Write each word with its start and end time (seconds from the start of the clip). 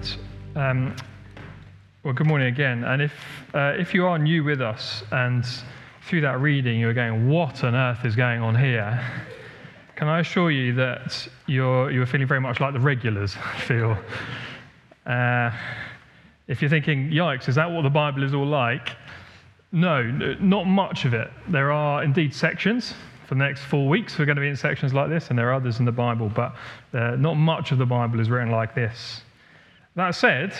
Brilliant. 0.00 0.16
Um, 0.56 0.96
well, 2.04 2.14
good 2.14 2.26
morning 2.26 2.48
again. 2.48 2.84
And 2.84 3.02
if, 3.02 3.12
uh, 3.54 3.74
if 3.76 3.92
you 3.92 4.06
are 4.06 4.18
new 4.18 4.42
with 4.42 4.62
us 4.62 5.02
and 5.10 5.44
through 6.06 6.22
that 6.22 6.40
reading 6.40 6.80
you're 6.80 6.94
going, 6.94 7.28
what 7.28 7.62
on 7.64 7.74
earth 7.74 8.04
is 8.04 8.16
going 8.16 8.40
on 8.40 8.56
here? 8.56 8.98
Can 9.96 10.08
I 10.08 10.20
assure 10.20 10.50
you 10.50 10.72
that 10.74 11.28
you're, 11.46 11.90
you're 11.90 12.06
feeling 12.06 12.26
very 12.26 12.40
much 12.40 12.60
like 12.60 12.72
the 12.72 12.80
regulars 12.80 13.34
feel? 13.58 13.98
Uh, 15.04 15.50
if 16.48 16.62
you're 16.62 16.70
thinking, 16.70 17.10
yikes, 17.10 17.48
is 17.48 17.54
that 17.56 17.70
what 17.70 17.82
the 17.82 17.90
Bible 17.90 18.22
is 18.22 18.32
all 18.32 18.46
like? 18.46 18.96
No, 19.72 20.02
not 20.40 20.64
much 20.64 21.04
of 21.04 21.12
it. 21.12 21.30
There 21.48 21.70
are 21.72 22.02
indeed 22.02 22.34
sections. 22.34 22.94
For 23.26 23.34
the 23.34 23.44
next 23.44 23.60
four 23.60 23.88
weeks, 23.88 24.18
we're 24.18 24.24
going 24.24 24.36
to 24.36 24.42
be 24.42 24.48
in 24.48 24.56
sections 24.56 24.92
like 24.94 25.08
this, 25.08 25.28
and 25.28 25.38
there 25.38 25.50
are 25.50 25.54
others 25.54 25.78
in 25.78 25.84
the 25.84 25.92
Bible, 25.92 26.28
but 26.28 26.56
uh, 26.94 27.16
not 27.16 27.34
much 27.34 27.70
of 27.70 27.78
the 27.78 27.86
Bible 27.86 28.18
is 28.18 28.28
written 28.30 28.50
like 28.50 28.74
this. 28.74 29.22
That 29.96 30.14
said, 30.14 30.54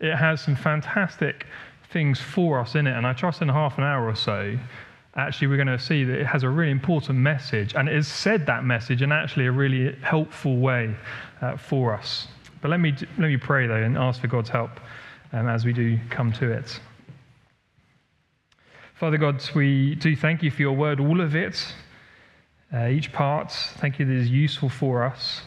it 0.00 0.16
has 0.16 0.40
some 0.40 0.56
fantastic 0.56 1.46
things 1.92 2.20
for 2.20 2.58
us 2.58 2.74
in 2.74 2.86
it, 2.86 2.96
and 2.96 3.06
I 3.06 3.12
trust 3.12 3.42
in 3.42 3.48
half 3.48 3.78
an 3.78 3.84
hour 3.84 4.06
or 4.06 4.14
so, 4.16 4.58
actually, 5.14 5.48
we're 5.48 5.56
going 5.56 5.68
to 5.68 5.78
see 5.78 6.04
that 6.04 6.18
it 6.18 6.26
has 6.26 6.42
a 6.42 6.48
really 6.48 6.70
important 6.70 7.18
message, 7.18 7.74
and 7.74 7.88
it 7.88 7.94
has 7.94 8.08
said 8.08 8.46
that 8.46 8.64
message 8.64 9.02
in 9.02 9.12
actually 9.12 9.46
a 9.46 9.52
really 9.52 9.94
helpful 10.02 10.56
way 10.56 10.94
uh, 11.42 11.56
for 11.56 11.94
us. 11.94 12.28
But 12.60 12.70
let 12.70 12.80
me, 12.80 12.94
let 13.18 13.28
me 13.28 13.36
pray, 13.36 13.66
though, 13.66 13.74
and 13.74 13.96
ask 13.96 14.20
for 14.20 14.28
God's 14.28 14.50
help 14.50 14.80
um, 15.32 15.48
as 15.48 15.64
we 15.64 15.72
do 15.72 15.98
come 16.10 16.32
to 16.32 16.50
it. 16.50 16.80
Father 18.94 19.16
God, 19.16 19.42
we 19.54 19.94
do 19.94 20.14
thank 20.14 20.42
you 20.42 20.50
for 20.50 20.60
your 20.60 20.76
word, 20.76 21.00
all 21.00 21.20
of 21.20 21.34
it, 21.34 21.74
uh, 22.74 22.88
each 22.88 23.12
part. 23.12 23.50
Thank 23.78 23.98
you 23.98 24.04
that 24.04 24.14
is 24.14 24.28
useful 24.28 24.68
for 24.68 25.04
us. 25.04 25.42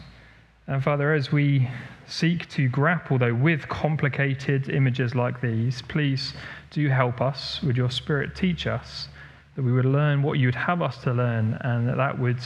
And 0.66 0.82
Father, 0.82 1.12
as 1.12 1.30
we 1.30 1.68
seek 2.06 2.48
to 2.50 2.68
grapple, 2.68 3.18
though, 3.18 3.34
with 3.34 3.68
complicated 3.68 4.68
images 4.68 5.14
like 5.14 5.40
these, 5.40 5.82
please 5.82 6.34
do 6.70 6.88
help 6.88 7.20
us. 7.20 7.62
Would 7.62 7.76
your 7.76 7.90
Spirit 7.90 8.34
teach 8.34 8.66
us 8.66 9.08
that 9.56 9.62
we 9.62 9.72
would 9.72 9.84
learn 9.84 10.22
what 10.22 10.38
you 10.38 10.48
would 10.48 10.54
have 10.54 10.82
us 10.82 10.98
to 10.98 11.12
learn 11.12 11.54
and 11.62 11.88
that 11.88 11.96
that 11.96 12.18
would 12.18 12.40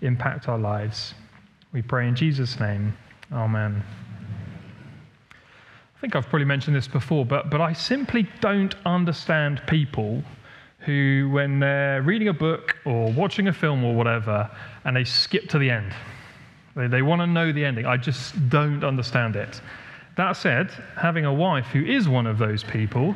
impact 0.00 0.48
our 0.48 0.58
lives? 0.58 1.14
We 1.72 1.82
pray 1.82 2.08
in 2.08 2.14
Jesus' 2.14 2.58
name. 2.60 2.96
Amen. 3.32 3.82
I 5.30 6.00
think 6.00 6.16
I've 6.16 6.28
probably 6.28 6.44
mentioned 6.44 6.76
this 6.76 6.88
before, 6.88 7.24
but, 7.24 7.50
but 7.50 7.60
I 7.60 7.72
simply 7.72 8.28
don't 8.40 8.74
understand 8.84 9.62
people 9.66 10.22
who, 10.80 11.30
when 11.32 11.60
they're 11.60 12.02
reading 12.02 12.28
a 12.28 12.32
book 12.32 12.76
or 12.84 13.10
watching 13.12 13.48
a 13.48 13.52
film 13.52 13.84
or 13.84 13.94
whatever, 13.94 14.50
and 14.84 14.96
they 14.96 15.04
skip 15.04 15.48
to 15.48 15.58
the 15.58 15.70
end. 15.70 15.94
They, 16.76 16.86
they 16.86 17.02
want 17.02 17.20
to 17.20 17.26
know 17.26 17.52
the 17.52 17.64
ending. 17.64 17.86
I 17.86 17.96
just 17.96 18.48
don't 18.48 18.84
understand 18.84 19.36
it. 19.36 19.60
That 20.16 20.32
said, 20.36 20.70
having 20.96 21.24
a 21.24 21.34
wife 21.34 21.66
who 21.66 21.84
is 21.84 22.08
one 22.08 22.26
of 22.26 22.38
those 22.38 22.62
people, 22.62 23.14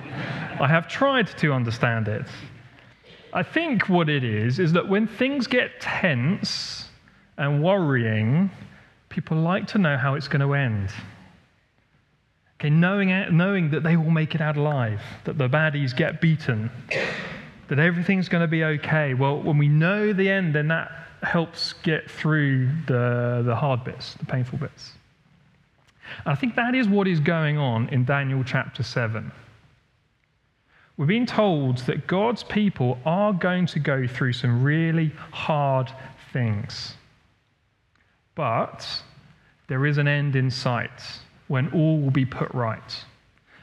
I 0.60 0.66
have 0.66 0.88
tried 0.88 1.28
to 1.38 1.52
understand 1.52 2.08
it. 2.08 2.26
I 3.32 3.42
think 3.42 3.88
what 3.88 4.08
it 4.08 4.24
is 4.24 4.58
is 4.58 4.72
that 4.72 4.88
when 4.88 5.06
things 5.06 5.46
get 5.46 5.80
tense 5.80 6.88
and 7.36 7.62
worrying, 7.62 8.50
people 9.08 9.36
like 9.36 9.66
to 9.68 9.78
know 9.78 9.96
how 9.96 10.14
it's 10.14 10.28
going 10.28 10.40
to 10.40 10.54
end. 10.54 10.90
Okay, 12.58 12.70
knowing, 12.70 13.36
knowing 13.36 13.70
that 13.70 13.84
they 13.84 13.96
will 13.96 14.10
make 14.10 14.34
it 14.34 14.40
out 14.40 14.56
alive, 14.56 15.00
that 15.24 15.38
the 15.38 15.48
baddies 15.48 15.94
get 15.94 16.20
beaten, 16.20 16.68
that 17.68 17.78
everything's 17.78 18.28
going 18.28 18.40
to 18.40 18.48
be 18.48 18.64
okay. 18.64 19.14
Well, 19.14 19.40
when 19.40 19.58
we 19.58 19.68
know 19.68 20.12
the 20.12 20.28
end, 20.28 20.54
then 20.54 20.66
that 20.68 20.90
helps 21.22 21.74
get 21.82 22.10
through 22.10 22.68
the, 22.86 23.42
the 23.44 23.54
hard 23.54 23.84
bits, 23.84 24.14
the 24.14 24.26
painful 24.26 24.58
bits. 24.58 24.92
And 26.24 26.32
I 26.32 26.34
think 26.34 26.56
that 26.56 26.74
is 26.74 26.88
what 26.88 27.06
is 27.06 27.20
going 27.20 27.58
on 27.58 27.88
in 27.88 28.04
Daniel 28.04 28.42
chapter 28.44 28.82
7. 28.82 29.30
We're 30.96 31.06
being 31.06 31.26
told 31.26 31.78
that 31.78 32.06
God's 32.06 32.42
people 32.42 32.98
are 33.04 33.32
going 33.32 33.66
to 33.66 33.78
go 33.78 34.06
through 34.06 34.32
some 34.32 34.64
really 34.64 35.12
hard 35.30 35.92
things. 36.32 36.94
But 38.34 38.86
there 39.68 39.86
is 39.86 39.98
an 39.98 40.08
end 40.08 40.34
in 40.34 40.50
sight 40.50 41.20
when 41.46 41.70
all 41.72 42.00
will 42.00 42.10
be 42.10 42.24
put 42.24 42.52
right. 42.52 43.04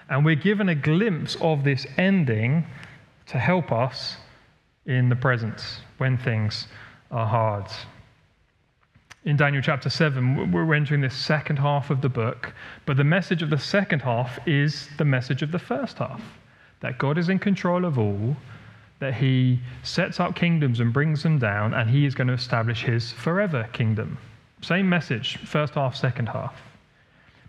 And 0.09 0.23
we're 0.23 0.35
given 0.35 0.69
a 0.69 0.75
glimpse 0.75 1.35
of 1.41 1.63
this 1.63 1.85
ending 1.97 2.65
to 3.27 3.39
help 3.39 3.71
us 3.71 4.17
in 4.85 5.09
the 5.09 5.15
present 5.15 5.61
when 5.97 6.17
things 6.17 6.67
are 7.11 7.25
hard. 7.25 7.65
In 9.25 9.37
Daniel 9.37 9.61
chapter 9.61 9.89
7, 9.89 10.51
we're 10.51 10.73
entering 10.75 11.01
this 11.01 11.15
second 11.15 11.57
half 11.57 11.89
of 11.89 12.01
the 12.01 12.09
book, 12.09 12.53
but 12.85 12.95
the 12.95 13.03
message 13.03 13.41
of 13.41 13.49
the 13.49 13.57
second 13.57 14.01
half 14.01 14.37
is 14.47 14.87
the 14.97 15.05
message 15.05 15.41
of 15.41 15.51
the 15.51 15.59
first 15.59 15.97
half 15.97 16.21
that 16.81 16.99
God 16.99 17.17
is 17.17 17.29
in 17.29 17.39
control 17.39 17.85
of 17.85 17.97
all, 17.97 18.37
that 18.99 19.15
He 19.15 19.59
sets 19.81 20.19
up 20.19 20.35
kingdoms 20.35 20.79
and 20.79 20.93
brings 20.93 21.23
them 21.23 21.39
down, 21.39 21.73
and 21.73 21.89
He 21.89 22.05
is 22.05 22.13
going 22.13 22.27
to 22.27 22.33
establish 22.33 22.83
His 22.83 23.11
forever 23.11 23.67
kingdom. 23.73 24.19
Same 24.61 24.87
message, 24.87 25.37
first 25.37 25.73
half, 25.73 25.95
second 25.95 26.29
half. 26.29 26.61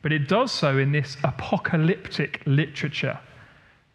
But 0.00 0.12
it 0.12 0.28
does 0.28 0.52
so 0.52 0.78
in 0.78 0.92
this 0.92 1.16
apocalyptic 1.24 2.40
literature 2.46 3.18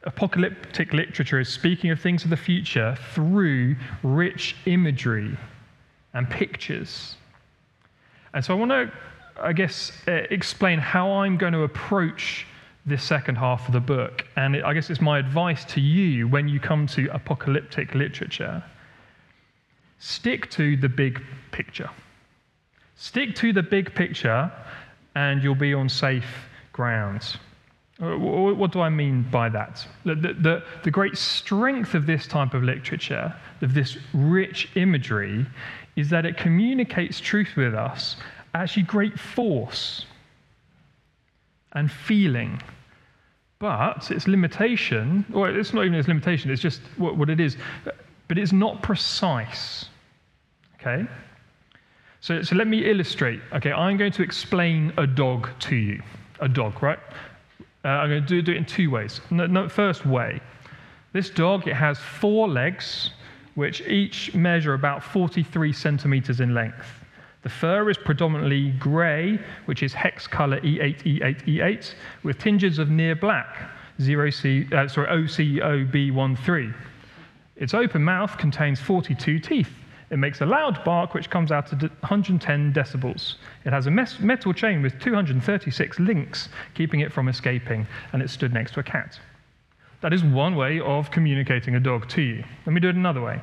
apocalyptic 0.03 0.93
literature 0.93 1.39
is 1.39 1.49
speaking 1.49 1.91
of 1.91 1.99
things 1.99 2.23
of 2.23 2.29
the 2.29 2.37
future 2.37 2.97
through 3.13 3.75
rich 4.03 4.55
imagery 4.65 5.37
and 6.13 6.29
pictures. 6.29 7.15
And 8.33 8.43
so 8.43 8.53
I 8.53 8.57
want 8.57 8.71
to, 8.71 8.91
I 9.39 9.53
guess, 9.53 9.91
uh, 10.07 10.23
explain 10.29 10.79
how 10.79 11.11
I'm 11.11 11.37
going 11.37 11.53
to 11.53 11.63
approach 11.63 12.47
this 12.85 13.03
second 13.03 13.35
half 13.35 13.67
of 13.67 13.73
the 13.73 13.79
book. 13.79 14.25
And 14.35 14.55
it, 14.55 14.63
I 14.63 14.73
guess 14.73 14.89
it's 14.89 15.01
my 15.01 15.19
advice 15.19 15.65
to 15.65 15.81
you 15.81 16.27
when 16.27 16.47
you 16.47 16.59
come 16.59 16.87
to 16.87 17.07
apocalyptic 17.13 17.93
literature 17.93 18.63
stick 20.01 20.49
to 20.49 20.75
the 20.77 20.89
big 20.89 21.21
picture. 21.51 21.89
Stick 22.95 23.35
to 23.35 23.53
the 23.53 23.63
big 23.63 23.93
picture, 23.95 24.51
and 25.15 25.43
you'll 25.43 25.55
be 25.55 25.73
on 25.73 25.87
safe 25.87 26.25
ground. 26.73 27.37
Uh, 28.01 28.17
what 28.17 28.71
do 28.71 28.81
I 28.81 28.89
mean 28.89 29.21
by 29.29 29.47
that? 29.49 29.85
The, 30.05 30.15
the, 30.15 30.63
the, 30.83 30.89
great 30.89 31.15
strength 31.15 31.93
of 31.93 32.07
this 32.07 32.25
type 32.25 32.55
of 32.55 32.63
literature, 32.63 33.35
of 33.61 33.75
this 33.75 33.95
rich 34.11 34.69
imagery, 34.75 35.45
is 35.95 36.09
that 36.09 36.25
it 36.25 36.35
communicates 36.35 37.19
truth 37.19 37.49
with 37.55 37.75
us, 37.75 38.15
actually, 38.55 38.83
great 38.83 39.19
force 39.19 40.07
and 41.73 41.91
feeling. 41.91 42.59
But 43.59 44.09
its 44.09 44.27
limitation, 44.27 45.23
or 45.31 45.51
it's 45.51 45.71
not 45.71 45.85
even 45.85 45.99
its 45.99 46.07
limitation, 46.07 46.49
it's 46.49 46.61
just 46.61 46.81
what, 46.97 47.17
what 47.17 47.29
it 47.29 47.39
is, 47.39 47.55
but 48.27 48.39
it's 48.39 48.51
not 48.51 48.81
precise. 48.81 49.85
Okay? 50.79 51.05
So, 52.21 52.41
so 52.41 52.55
let 52.55 52.67
me 52.67 52.89
illustrate. 52.89 53.41
Okay, 53.53 53.71
I'm 53.71 53.97
going 53.97 54.11
to 54.13 54.23
explain 54.23 54.91
a 54.97 55.05
dog 55.05 55.49
to 55.59 55.75
you. 55.75 56.01
A 56.39 56.47
dog, 56.47 56.81
right? 56.81 56.97
Uh, 57.83 57.87
I'm 57.87 58.09
going 58.09 58.21
to 58.21 58.27
do, 58.27 58.41
do, 58.41 58.51
it 58.51 58.57
in 58.57 58.65
two 58.65 58.91
ways. 58.91 59.21
No, 59.31 59.47
no, 59.47 59.67
first 59.67 60.05
way, 60.05 60.39
this 61.13 61.29
dog 61.29 61.67
it 61.67 61.73
has 61.73 61.97
four 61.97 62.47
legs, 62.47 63.11
which 63.55 63.81
each 63.81 64.33
measure 64.33 64.73
about 64.73 65.03
43 65.03 65.73
centimeters 65.73 66.39
in 66.39 66.53
length. 66.53 66.87
The 67.43 67.49
fur 67.49 67.89
is 67.89 67.97
predominantly 67.97 68.71
grey, 68.71 69.39
which 69.65 69.81
is 69.81 69.93
hex 69.93 70.27
color 70.27 70.59
E8, 70.61 71.19
E8, 71.19 71.45
E8, 71.47 71.93
with 72.23 72.37
tinges 72.37 72.77
of 72.77 72.91
near 72.91 73.15
black, 73.15 73.71
0C, 73.99 74.71
uh, 74.71 74.87
sorry, 74.87 75.07
OCOB13. 75.07 76.73
Its 77.55 77.73
open 77.73 78.03
mouth 78.03 78.37
contains 78.37 78.79
42 78.79 79.39
teeth. 79.39 79.71
It 80.11 80.17
makes 80.17 80.41
a 80.41 80.45
loud 80.45 80.83
bark 80.83 81.13
which 81.13 81.29
comes 81.29 81.53
out 81.53 81.71
at 81.71 81.81
110 81.81 82.73
decibels. 82.73 83.35
It 83.63 83.71
has 83.71 83.87
a 83.87 83.91
metal 83.91 84.53
chain 84.53 84.81
with 84.81 84.99
236 84.99 85.99
links 85.99 86.49
keeping 86.73 86.99
it 86.99 87.13
from 87.13 87.29
escaping, 87.29 87.87
and 88.11 88.21
it 88.21 88.29
stood 88.29 88.53
next 88.53 88.73
to 88.73 88.81
a 88.81 88.83
cat. 88.83 89.17
That 90.01 90.11
is 90.11 90.21
one 90.21 90.55
way 90.57 90.81
of 90.81 91.11
communicating 91.11 91.75
a 91.75 91.79
dog 91.79 92.09
to 92.09 92.21
you. 92.21 92.43
Let 92.65 92.73
me 92.73 92.81
do 92.81 92.89
it 92.89 92.95
another 92.95 93.21
way. 93.21 93.41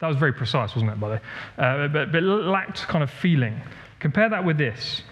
That 0.00 0.06
was 0.06 0.16
very 0.16 0.32
precise, 0.32 0.74
wasn't 0.74 0.92
it, 0.92 1.00
by 1.00 1.08
the 1.08 1.14
way? 1.16 1.20
Uh, 1.58 1.88
but, 1.88 2.12
but 2.12 2.22
lacked 2.22 2.82
kind 2.88 3.02
of 3.04 3.10
feeling. 3.10 3.60
Compare 4.00 4.30
that 4.30 4.44
with 4.44 4.56
this 4.56 5.02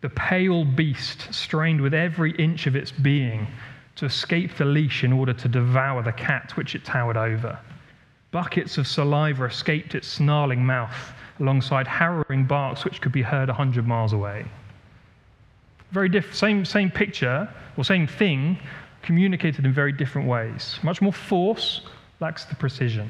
the 0.00 0.10
pale 0.10 0.66
beast 0.66 1.32
strained 1.32 1.80
with 1.80 1.94
every 1.94 2.32
inch 2.32 2.66
of 2.66 2.76
its 2.76 2.92
being 2.92 3.46
to 3.96 4.04
escape 4.04 4.54
the 4.58 4.64
leash 4.64 5.02
in 5.02 5.14
order 5.14 5.32
to 5.32 5.48
devour 5.48 6.02
the 6.02 6.12
cat 6.12 6.54
which 6.58 6.74
it 6.74 6.84
towered 6.84 7.16
over. 7.16 7.58
Buckets 8.34 8.78
of 8.78 8.88
saliva 8.88 9.44
escaped 9.44 9.94
its 9.94 10.08
snarling 10.08 10.66
mouth 10.66 11.12
alongside 11.38 11.86
harrowing 11.86 12.46
barks 12.46 12.84
which 12.84 13.00
could 13.00 13.12
be 13.12 13.22
heard 13.22 13.46
100 13.46 13.86
miles 13.86 14.12
away. 14.12 14.44
Very 15.92 16.08
diff- 16.08 16.34
same, 16.34 16.64
same 16.64 16.90
picture, 16.90 17.48
or 17.76 17.84
same 17.84 18.08
thing, 18.08 18.58
communicated 19.02 19.64
in 19.64 19.72
very 19.72 19.92
different 19.92 20.26
ways. 20.26 20.80
Much 20.82 21.00
more 21.00 21.12
force, 21.12 21.82
lacks 22.18 22.44
the 22.44 22.56
precision. 22.56 23.08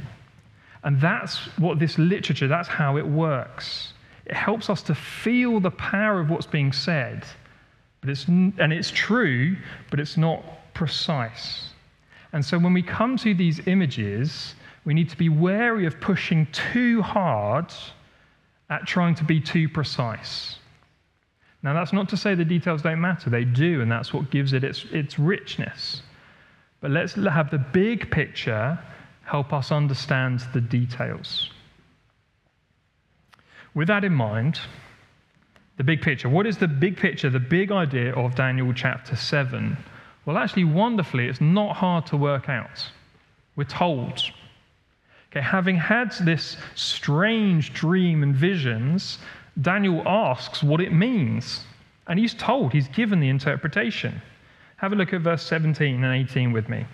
And 0.82 1.00
that's 1.00 1.38
what 1.56 1.78
this 1.78 1.96
literature, 1.96 2.46
that's 2.46 2.68
how 2.68 2.98
it 2.98 3.06
works. 3.06 3.94
It 4.26 4.34
helps 4.34 4.68
us 4.68 4.82
to 4.82 4.94
feel 4.94 5.58
the 5.58 5.70
power 5.70 6.20
of 6.20 6.28
what's 6.28 6.44
being 6.44 6.70
said, 6.70 7.24
But 8.02 8.10
it's, 8.10 8.28
and 8.28 8.74
it's 8.74 8.90
true, 8.90 9.56
but 9.90 10.00
it's 10.00 10.18
not 10.18 10.44
precise. 10.74 11.70
And 12.34 12.44
so 12.44 12.58
when 12.58 12.74
we 12.74 12.82
come 12.82 13.16
to 13.18 13.32
these 13.32 13.66
images, 13.66 14.54
we 14.84 14.94
need 14.94 15.08
to 15.10 15.16
be 15.16 15.28
wary 15.28 15.86
of 15.86 16.00
pushing 16.00 16.46
too 16.52 17.02
hard 17.02 17.72
at 18.70 18.86
trying 18.86 19.14
to 19.16 19.24
be 19.24 19.40
too 19.40 19.68
precise. 19.68 20.56
Now, 21.62 21.72
that's 21.72 21.92
not 21.92 22.10
to 22.10 22.16
say 22.16 22.34
the 22.34 22.44
details 22.44 22.82
don't 22.82 23.00
matter, 23.00 23.30
they 23.30 23.44
do, 23.44 23.80
and 23.80 23.90
that's 23.90 24.12
what 24.12 24.30
gives 24.30 24.52
it 24.52 24.64
its, 24.64 24.84
its 24.92 25.18
richness. 25.18 26.02
But 26.80 26.90
let's 26.90 27.14
have 27.14 27.50
the 27.50 27.58
big 27.58 28.10
picture 28.10 28.78
help 29.24 29.54
us 29.54 29.72
understand 29.72 30.44
the 30.52 30.60
details. 30.60 31.50
With 33.74 33.88
that 33.88 34.04
in 34.04 34.12
mind, 34.12 34.60
the 35.78 35.84
big 35.84 36.02
picture. 36.02 36.28
What 36.28 36.46
is 36.46 36.58
the 36.58 36.68
big 36.68 36.96
picture, 36.96 37.30
the 37.30 37.40
big 37.40 37.72
idea 37.72 38.14
of 38.14 38.34
Daniel 38.34 38.72
chapter 38.74 39.16
7? 39.16 39.76
Well, 40.26 40.36
actually, 40.36 40.64
wonderfully, 40.64 41.26
it's 41.26 41.40
not 41.40 41.76
hard 41.76 42.06
to 42.06 42.16
work 42.16 42.48
out. 42.48 42.86
We're 43.56 43.64
told. 43.64 44.22
Okay, 45.34 45.42
having 45.42 45.76
had 45.76 46.12
this 46.20 46.56
strange 46.76 47.72
dream 47.72 48.22
and 48.22 48.36
visions, 48.36 49.18
Daniel 49.60 50.00
asks 50.06 50.62
what 50.62 50.80
it 50.80 50.92
means. 50.92 51.64
And 52.06 52.20
he's 52.20 52.34
told, 52.34 52.72
he's 52.72 52.86
given 52.86 53.18
the 53.18 53.30
interpretation. 53.30 54.22
Have 54.76 54.92
a 54.92 54.94
look 54.94 55.12
at 55.12 55.22
verse 55.22 55.42
17 55.42 56.04
and 56.04 56.28
18 56.28 56.52
with 56.52 56.68
me. 56.68 56.86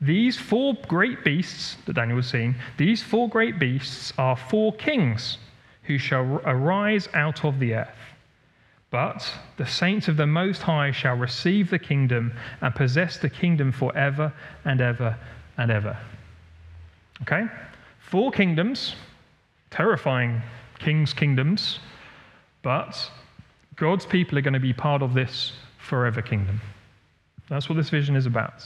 These 0.00 0.36
four 0.36 0.74
great 0.88 1.22
beasts 1.22 1.76
that 1.86 1.92
Daniel 1.92 2.16
was 2.16 2.26
seeing, 2.26 2.56
these 2.76 3.04
four 3.04 3.28
great 3.28 3.60
beasts 3.60 4.12
are 4.18 4.34
four 4.34 4.72
kings 4.72 5.38
who 5.84 5.96
shall 5.96 6.40
arise 6.44 7.08
out 7.14 7.44
of 7.44 7.60
the 7.60 7.74
earth. 7.74 7.88
But 8.90 9.32
the 9.58 9.66
saints 9.66 10.08
of 10.08 10.16
the 10.16 10.26
Most 10.26 10.62
High 10.62 10.90
shall 10.90 11.14
receive 11.14 11.70
the 11.70 11.78
kingdom 11.78 12.32
and 12.60 12.74
possess 12.74 13.16
the 13.16 13.30
kingdom 13.30 13.70
forever 13.70 14.32
and 14.64 14.80
ever 14.80 15.16
and 15.56 15.70
ever. 15.70 15.96
Okay? 17.22 17.44
Four 17.98 18.30
kingdoms, 18.30 18.96
terrifying 19.70 20.42
king's 20.78 21.12
kingdoms, 21.12 21.78
but 22.62 23.10
God's 23.76 24.06
people 24.06 24.38
are 24.38 24.42
going 24.42 24.54
to 24.54 24.60
be 24.60 24.72
part 24.72 25.02
of 25.02 25.14
this 25.14 25.52
forever 25.78 26.22
kingdom. 26.22 26.60
That's 27.48 27.68
what 27.68 27.76
this 27.76 27.90
vision 27.90 28.16
is 28.16 28.26
about. 28.26 28.64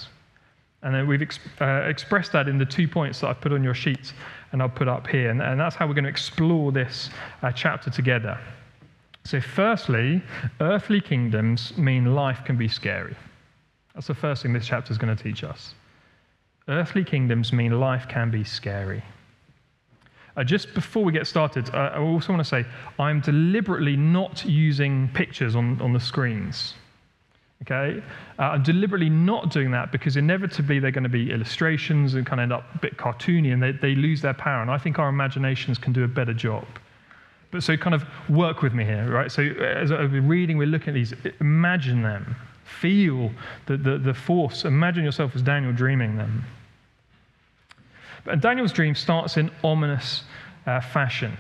And 0.83 0.95
then 0.95 1.07
we've 1.07 1.23
ex- 1.23 1.39
uh, 1.61 1.87
expressed 1.89 2.33
that 2.33 2.47
in 2.47 2.59
the 2.59 2.67
two 2.67 2.87
points 2.87 3.21
that 3.21 3.29
I've 3.29 3.41
put 3.41 3.53
on 3.53 3.65
your 3.65 3.75
sheets 3.75 4.13
and 4.53 4.61
I'll 4.61 4.69
put 4.69 4.87
up 4.87 5.07
here. 5.07 5.31
And, 5.31 5.41
and 5.41 5.59
that's 5.59 5.75
how 5.75 5.87
we're 5.87 5.95
going 5.95 6.05
to 6.05 6.11
explore 6.11 6.73
this 6.73 7.09
uh, 7.43 7.51
chapter 7.51 7.91
together. 7.91 8.39
So, 9.25 9.41
firstly, 9.41 10.23
earthly 10.61 11.01
kingdoms 11.01 11.77
mean 11.79 12.15
life 12.15 12.45
can 12.45 12.59
be 12.59 12.69
scary. 12.69 13.17
That's 13.95 14.07
the 14.07 14.15
first 14.15 14.43
thing 14.43 14.53
this 14.53 14.67
chapter 14.67 14.93
is 14.93 14.99
going 14.99 15.17
to 15.17 15.23
teach 15.23 15.43
us. 15.43 15.75
Earthly 16.69 17.05
kingdoms 17.05 17.53
mean 17.53 17.79
life 17.79 18.09
can 18.09 18.31
be 18.31 18.45
scary. 18.45 19.03
Uh, 20.37 20.43
just 20.43 20.75
before 20.75 21.05
we 21.05 21.13
get 21.13 21.27
started, 21.27 21.73
uh, 21.75 21.93
I 21.95 21.99
also 21.99 22.33
want 22.33 22.41
to 22.43 22.49
say 22.49 22.65
I'm 22.99 23.21
deliberately 23.21 23.97
not 23.97 24.45
using 24.45 25.09
pictures 25.15 25.55
on, 25.55 25.81
on 25.81 25.93
the 25.93 26.01
screens. 26.01 26.75
Okay? 27.63 28.03
Uh, 28.39 28.43
I'm 28.43 28.63
deliberately 28.63 29.09
not 29.09 29.51
doing 29.51 29.71
that 29.71 29.93
because 29.93 30.17
inevitably 30.17 30.81
they're 30.81 30.91
going 30.91 31.05
to 31.05 31.09
be 31.09 31.31
illustrations 31.31 32.15
and 32.15 32.27
kind 32.27 32.41
of 32.41 32.45
end 32.45 32.53
up 32.53 32.65
a 32.75 32.79
bit 32.79 32.97
cartoony 32.97 33.53
and 33.53 33.63
they, 33.63 33.73
they 33.73 33.95
lose 33.95 34.21
their 34.21 34.35
power. 34.35 34.61
And 34.61 34.71
I 34.71 34.79
think 34.79 34.99
our 34.99 35.09
imaginations 35.09 35.79
can 35.79 35.93
do 35.93 36.03
a 36.03 36.09
better 36.09 36.35
job. 36.35 36.67
But 37.51 37.63
so 37.63 37.77
kind 37.77 37.95
of 37.95 38.05
work 38.29 38.63
with 38.63 38.75
me 38.75 38.85
here, 38.85 39.09
right? 39.09 39.31
So 39.31 39.43
as 39.43 39.91
we're 39.91 40.21
reading, 40.21 40.59
we're 40.59 40.67
looking 40.67 40.89
at 40.89 40.95
these, 40.95 41.15
imagine 41.41 42.03
them, 42.03 42.35
feel 42.65 43.31
the, 43.67 43.77
the, 43.77 43.99
the 43.99 44.15
force, 44.15 44.65
imagine 44.65 45.05
yourself 45.05 45.37
as 45.37 45.43
Daniel 45.43 45.73
dreaming 45.73 46.17
them. 46.17 46.45
But 48.25 48.41
Daniel's 48.41 48.73
dream 48.73 48.95
starts 48.95 49.37
in 49.37 49.51
ominous 49.63 50.25
uh, 50.67 50.81
fashion. 50.81 51.37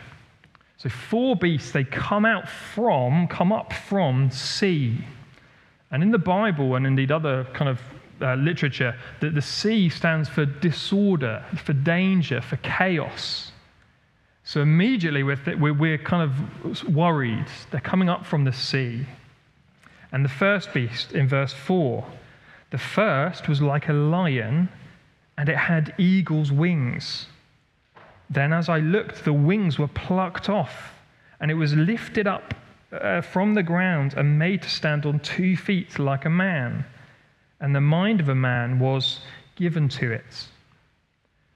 So 0.76 0.88
four 0.90 1.34
beasts, 1.34 1.72
they 1.72 1.84
come 1.84 2.26
out 2.26 2.48
from, 2.48 3.26
come 3.28 3.52
up 3.52 3.72
from 3.72 4.30
sea. 4.30 5.02
And 5.90 6.02
in 6.02 6.10
the 6.10 6.18
Bible, 6.18 6.74
and 6.74 6.86
indeed 6.86 7.10
other 7.10 7.44
kind 7.54 7.70
of 7.70 7.80
uh, 8.20 8.34
literature, 8.34 8.94
the, 9.20 9.30
the 9.30 9.40
sea 9.40 9.88
stands 9.88 10.28
for 10.28 10.44
disorder, 10.44 11.44
for 11.64 11.72
danger, 11.72 12.40
for 12.42 12.56
chaos. 12.56 13.50
So 14.44 14.60
immediately 14.60 15.22
we're, 15.22 15.36
th- 15.36 15.56
we're, 15.56 15.72
we're 15.72 15.98
kind 15.98 16.22
of 16.22 16.94
worried. 16.94 17.46
They're 17.70 17.80
coming 17.80 18.10
up 18.10 18.26
from 18.26 18.44
the 18.44 18.52
sea. 18.52 19.06
And 20.14 20.24
the 20.24 20.28
first 20.28 20.72
beast 20.72 21.12
in 21.12 21.26
verse 21.26 21.52
4 21.52 22.04
the 22.70 22.78
first 22.78 23.48
was 23.48 23.60
like 23.60 23.88
a 23.88 23.92
lion, 23.92 24.68
and 25.36 25.48
it 25.48 25.56
had 25.56 25.94
eagle's 25.98 26.50
wings. 26.50 27.26
Then, 28.30 28.52
as 28.52 28.68
I 28.68 28.78
looked, 28.78 29.24
the 29.24 29.32
wings 29.32 29.78
were 29.78 29.88
plucked 29.88 30.48
off, 30.48 30.94
and 31.40 31.50
it 31.50 31.54
was 31.54 31.74
lifted 31.74 32.26
up 32.26 32.54
uh, 32.92 33.20
from 33.20 33.54
the 33.54 33.62
ground 33.62 34.14
and 34.14 34.38
made 34.38 34.62
to 34.62 34.70
stand 34.70 35.04
on 35.04 35.20
two 35.20 35.56
feet 35.56 35.98
like 35.98 36.24
a 36.24 36.30
man. 36.30 36.84
And 37.60 37.74
the 37.74 37.80
mind 37.80 38.20
of 38.20 38.28
a 38.28 38.34
man 38.34 38.78
was 38.78 39.20
given 39.56 39.88
to 39.90 40.12
it. 40.12 40.48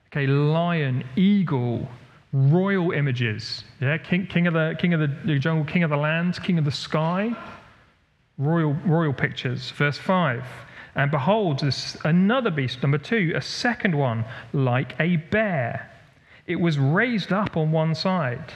Okay, 0.09 0.27
lion, 0.27 1.05
eagle, 1.17 1.89
royal 2.33 2.93
images. 2.93 3.65
Yeah, 3.81 3.99
king, 3.99 4.27
king 4.27 4.47
of 4.47 4.55
the 4.55 4.77
king 4.79 4.95
of 4.95 5.01
the 5.01 5.39
jungle, 5.39 5.65
king 5.65 5.83
of 5.83 5.91
the 5.91 5.97
land, 5.97 6.41
king 6.43 6.59
of 6.59 6.65
the 6.65 6.71
sky. 6.71 7.37
Royal, 8.39 8.75
royal 8.87 9.13
pictures. 9.13 9.71
Verse 9.73 9.99
five. 9.99 10.45
And 10.95 11.11
behold, 11.11 11.61
this 11.61 11.97
another 12.05 12.51
beast, 12.51 12.83
number 12.83 12.99
two, 12.99 13.33
a 13.37 13.43
second 13.43 13.97
one, 13.97 14.25
like 14.53 14.95
a 14.99 15.17
bear. 15.17 15.91
It 16.47 16.57
was 16.61 16.79
raised 16.79 17.33
up 17.33 17.57
on 17.57 17.71
one 17.73 17.95
side 17.95 18.53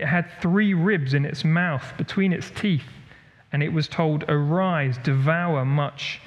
it 0.00 0.06
had 0.06 0.30
three 0.40 0.72
ribs 0.72 1.12
in 1.12 1.26
its 1.26 1.44
mouth 1.44 1.92
between 1.98 2.32
its 2.32 2.50
teeth, 2.50 2.88
and 3.52 3.62
it 3.62 3.70
was 3.70 3.86
told, 3.86 4.24
Arise, 4.28 4.96
devour 4.96 5.66
much 5.66 6.22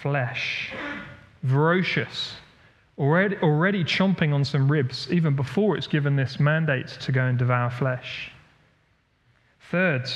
flesh. 0.00 0.72
Ferocious, 1.44 2.36
already, 2.96 3.36
already 3.38 3.82
chomping 3.82 4.32
on 4.32 4.44
some 4.44 4.70
ribs, 4.70 5.08
even 5.10 5.34
before 5.34 5.76
it's 5.76 5.88
given 5.88 6.14
this 6.14 6.38
mandate 6.38 6.86
to 6.86 7.10
go 7.10 7.24
and 7.24 7.36
devour 7.36 7.68
flesh. 7.68 8.30
Third, 9.72 10.08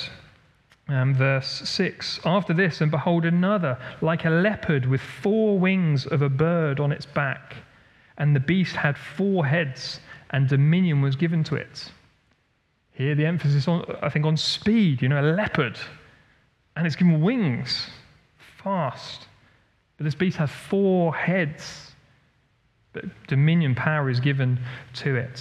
um, 0.92 1.14
verse 1.14 1.62
6 1.68 2.20
After 2.24 2.52
this, 2.52 2.80
and 2.80 2.90
behold, 2.90 3.24
another, 3.24 3.78
like 4.00 4.24
a 4.24 4.30
leopard 4.30 4.86
with 4.86 5.00
four 5.00 5.58
wings 5.58 6.06
of 6.06 6.22
a 6.22 6.28
bird 6.28 6.80
on 6.80 6.92
its 6.92 7.06
back. 7.06 7.56
And 8.18 8.36
the 8.36 8.40
beast 8.40 8.76
had 8.76 8.98
four 8.98 9.46
heads, 9.46 10.00
and 10.30 10.48
dominion 10.48 11.00
was 11.00 11.16
given 11.16 11.42
to 11.44 11.54
it. 11.56 11.90
Here, 12.92 13.14
the 13.14 13.24
emphasis 13.24 13.66
on, 13.66 13.84
I 14.02 14.10
think, 14.10 14.26
on 14.26 14.36
speed, 14.36 15.00
you 15.00 15.08
know, 15.08 15.20
a 15.20 15.32
leopard. 15.32 15.78
And 16.76 16.86
it's 16.86 16.96
given 16.96 17.22
wings, 17.22 17.88
fast. 18.62 19.26
But 19.96 20.04
this 20.04 20.14
beast 20.14 20.36
has 20.36 20.50
four 20.50 21.14
heads. 21.14 21.92
But 22.92 23.04
dominion 23.26 23.74
power 23.74 24.10
is 24.10 24.20
given 24.20 24.60
to 24.94 25.16
it. 25.16 25.40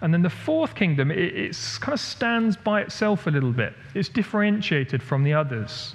And 0.00 0.12
then 0.12 0.22
the 0.22 0.30
fourth 0.30 0.74
kingdom, 0.74 1.10
it 1.10 1.18
it's 1.18 1.78
kind 1.78 1.94
of 1.94 2.00
stands 2.00 2.56
by 2.56 2.82
itself 2.82 3.26
a 3.26 3.30
little 3.30 3.52
bit. 3.52 3.72
It's 3.94 4.08
differentiated 4.08 5.02
from 5.02 5.24
the 5.24 5.32
others. 5.34 5.94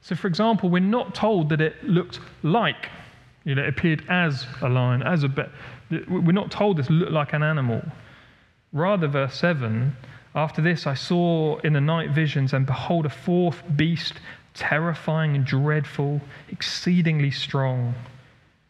So, 0.00 0.16
for 0.16 0.26
example, 0.26 0.68
we're 0.68 0.80
not 0.80 1.14
told 1.14 1.48
that 1.50 1.60
it 1.60 1.82
looked 1.84 2.18
like, 2.42 2.88
you 3.44 3.54
know, 3.54 3.62
it 3.62 3.68
appeared 3.68 4.04
as 4.08 4.46
a 4.60 4.68
lion, 4.68 5.02
as 5.02 5.22
a 5.22 5.28
bear. 5.28 5.50
We're 6.08 6.32
not 6.32 6.50
told 6.50 6.76
this 6.76 6.90
looked 6.90 7.12
like 7.12 7.32
an 7.32 7.42
animal. 7.42 7.82
Rather, 8.72 9.06
verse 9.06 9.34
7 9.34 9.94
After 10.34 10.62
this, 10.62 10.86
I 10.86 10.94
saw 10.94 11.58
in 11.58 11.74
the 11.74 11.80
night 11.80 12.10
visions, 12.10 12.52
and 12.52 12.66
behold, 12.66 13.06
a 13.06 13.10
fourth 13.10 13.62
beast, 13.76 14.14
terrifying 14.54 15.36
and 15.36 15.44
dreadful, 15.44 16.20
exceedingly 16.50 17.30
strong. 17.30 17.94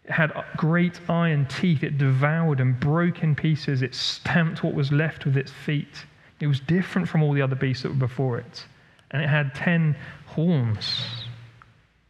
It 0.04 0.10
had 0.10 0.32
great 0.56 1.00
iron 1.08 1.46
teeth. 1.46 1.82
It 1.82 1.98
devoured 1.98 2.60
and 2.60 2.78
broke 2.78 3.22
in 3.22 3.34
pieces. 3.34 3.82
It 3.82 3.94
stamped 3.94 4.64
what 4.64 4.74
was 4.74 4.90
left 4.90 5.24
with 5.24 5.36
its 5.36 5.52
feet. 5.52 6.04
It 6.40 6.46
was 6.48 6.60
different 6.60 7.08
from 7.08 7.22
all 7.22 7.32
the 7.32 7.42
other 7.42 7.54
beasts 7.54 7.84
that 7.84 7.90
were 7.90 7.94
before 7.94 8.38
it. 8.38 8.66
And 9.12 9.22
it 9.22 9.28
had 9.28 9.54
ten 9.54 9.94
horns. 10.26 11.04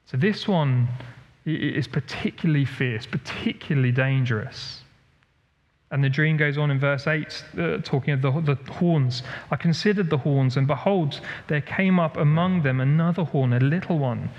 So 0.06 0.16
this 0.16 0.48
one 0.48 0.88
is 1.44 1.88
particularly 1.88 2.64
fierce, 2.64 3.04
particularly 3.04 3.92
dangerous. 3.92 4.82
And 5.90 6.02
the 6.02 6.08
dream 6.08 6.38
goes 6.38 6.56
on 6.56 6.70
in 6.70 6.78
verse 6.78 7.06
8, 7.06 7.44
uh, 7.58 7.76
talking 7.78 8.14
of 8.14 8.22
the, 8.22 8.30
the 8.40 8.72
horns. 8.72 9.22
I 9.50 9.56
considered 9.56 10.08
the 10.08 10.16
horns, 10.16 10.56
and 10.56 10.66
behold, 10.66 11.20
there 11.48 11.60
came 11.60 12.00
up 12.00 12.16
among 12.16 12.62
them 12.62 12.80
another 12.80 13.24
horn, 13.24 13.52
a 13.52 13.60
little 13.60 13.98
one, 13.98 14.30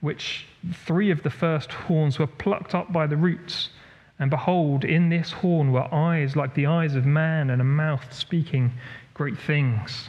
which 0.00 0.44
three 0.72 1.10
of 1.10 1.22
the 1.22 1.30
first 1.30 1.72
horns 1.72 2.18
were 2.18 2.26
plucked 2.26 2.74
up 2.74 2.92
by 2.92 3.06
the 3.06 3.16
roots. 3.16 3.70
And 4.18 4.30
behold, 4.30 4.84
in 4.84 5.08
this 5.08 5.30
horn 5.30 5.70
were 5.70 5.92
eyes 5.94 6.34
like 6.34 6.54
the 6.54 6.66
eyes 6.66 6.94
of 6.94 7.06
man, 7.06 7.50
and 7.50 7.60
a 7.60 7.64
mouth 7.64 8.12
speaking 8.12 8.72
great 9.14 9.38
things. 9.38 10.08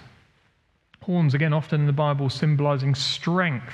Horns, 1.02 1.34
again, 1.34 1.54
often 1.54 1.82
in 1.82 1.88
the 1.88 1.94
Bible, 1.94 2.30
symbolizing 2.30 2.96
strength. 2.96 3.74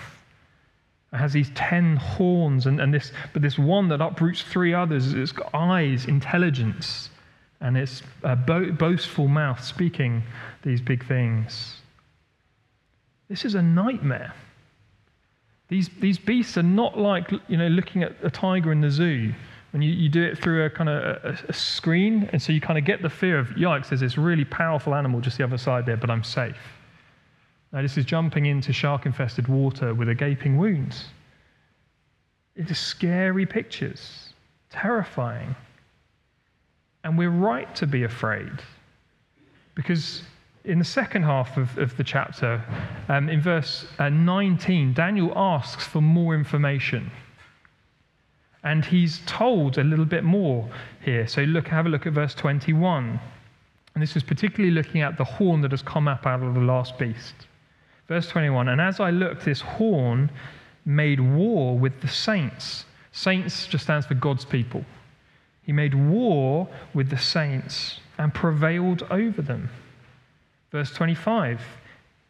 It 1.14 1.18
has 1.18 1.32
these 1.32 1.52
ten 1.56 1.96
horns, 1.96 2.66
and, 2.66 2.82
and 2.82 2.94
this, 2.94 3.14
but 3.32 3.42
this 3.42 3.58
one 3.58 3.88
that 3.90 4.02
uproots 4.02 4.42
three 4.42 4.74
others, 4.74 5.14
it's 5.14 5.32
got 5.32 5.50
eyes, 5.54 6.06
intelligence, 6.06 7.10
and 7.62 7.78
it's 7.78 8.04
a 8.24 8.36
bo- 8.36 8.72
boastful 8.72 9.30
mouth 9.30 9.64
speaking 9.64 10.22
these 10.64 10.82
big 10.82 11.06
things. 11.06 11.78
This 13.30 13.46
is 13.46 13.56
a 13.56 13.62
nightmare. 13.62 14.34
These, 15.68 15.90
these 16.00 16.18
beasts 16.18 16.58
are 16.58 16.64
not 16.64 16.98
like 16.98 17.32
you 17.48 17.58
know, 17.58 17.68
looking 17.68 18.04
at 18.04 18.16
a 18.24 18.30
tiger 18.30 18.72
in 18.72 18.82
the 18.82 18.90
zoo. 18.92 19.34
When 19.72 19.82
you, 19.82 19.92
you 19.92 20.10
do 20.10 20.24
it 20.24 20.38
through 20.38 20.66
a 20.66 20.70
kind 20.70 20.90
of 20.90 21.04
a, 21.04 21.38
a 21.50 21.54
screen, 21.54 22.30
and 22.32 22.42
so 22.42 22.54
you 22.54 22.62
kind 22.62 22.80
of 22.80 22.86
get 22.86 23.02
the 23.02 23.10
fear 23.10 23.40
of, 23.40 23.48
yikes, 23.50 23.90
there's 23.90 24.02
this 24.02 24.18
really 24.18 24.46
powerful 24.46 24.96
animal 24.96 25.20
just 25.20 25.38
the 25.38 25.44
other 25.44 25.58
side 25.58 25.86
there, 25.86 25.98
but 25.98 26.10
I'm 26.10 26.24
safe. 26.24 26.58
Now, 27.74 27.82
this 27.82 27.98
is 27.98 28.06
jumping 28.06 28.46
into 28.46 28.72
shark 28.72 29.06
infested 29.06 29.48
water 29.48 29.94
with 29.94 30.08
a 30.08 30.16
gaping 30.16 30.58
wound. 30.58 30.96
It 32.56 32.72
is 32.72 32.80
scary 32.80 33.46
pictures, 33.46 34.34
terrifying. 34.70 35.56
And 37.04 37.18
we're 37.18 37.30
right 37.30 37.74
to 37.76 37.86
be 37.86 38.04
afraid 38.04 38.52
because 39.76 40.22
in 40.66 40.80
the 40.80 40.86
second 40.86 41.24
half 41.24 41.58
of, 41.58 41.78
of 41.78 41.96
the 41.98 42.04
chapter, 42.04 42.64
um, 43.08 43.30
in 43.30 43.40
verse 43.40 43.86
uh, 44.00 44.10
19, 44.10 44.94
Daniel 44.94 45.32
asks 45.36 45.86
for 45.86 46.02
more 46.02 46.36
information. 46.36 47.12
And 48.64 48.84
he's 48.84 49.22
told 49.28 49.78
a 49.78 49.84
little 49.84 50.06
bit 50.06 50.24
more 50.24 50.68
here. 51.04 51.28
So 51.28 51.44
look, 51.44 51.68
have 51.68 51.86
a 51.86 51.90
look 51.90 52.08
at 52.08 52.14
verse 52.14 52.34
21. 52.34 53.20
And 53.94 54.02
this 54.02 54.16
is 54.16 54.24
particularly 54.24 54.74
looking 54.74 55.02
at 55.02 55.18
the 55.18 55.24
horn 55.24 55.62
that 55.62 55.72
has 55.72 55.84
come 55.84 56.08
up 56.08 56.26
out 56.26 56.42
of 56.42 56.56
the 56.56 56.60
last 56.60 56.98
beast. 56.98 57.36
Verse 58.08 58.28
21 58.28 58.68
And 58.68 58.82
as 58.82 59.00
I 59.00 59.12
looked, 59.12 59.46
this 59.46 59.62
horn 59.62 60.32
made 60.84 61.20
war 61.20 61.78
with 61.78 62.02
the 62.02 62.08
saints. 62.08 62.86
Saints 63.12 63.68
just 63.68 63.84
stands 63.84 64.08
for 64.08 64.16
God's 64.16 64.46
people. 64.46 64.84
He 65.62 65.72
made 65.72 65.94
war 65.94 66.68
with 66.94 67.10
the 67.10 67.18
saints 67.18 68.00
and 68.18 68.34
prevailed 68.34 69.04
over 69.10 69.42
them. 69.42 69.70
Verse 70.76 70.92
25 70.92 71.62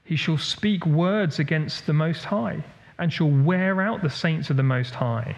He 0.03 0.15
shall 0.15 0.37
speak 0.37 0.85
words 0.85 1.39
against 1.39 1.87
the 1.87 1.93
Most 1.93 2.25
High, 2.25 2.63
and 2.99 3.11
shall 3.11 3.31
wear 3.31 3.81
out 3.81 4.03
the 4.03 4.09
saints 4.11 4.51
of 4.51 4.55
the 4.55 4.61
Most 4.61 4.93
High, 4.93 5.35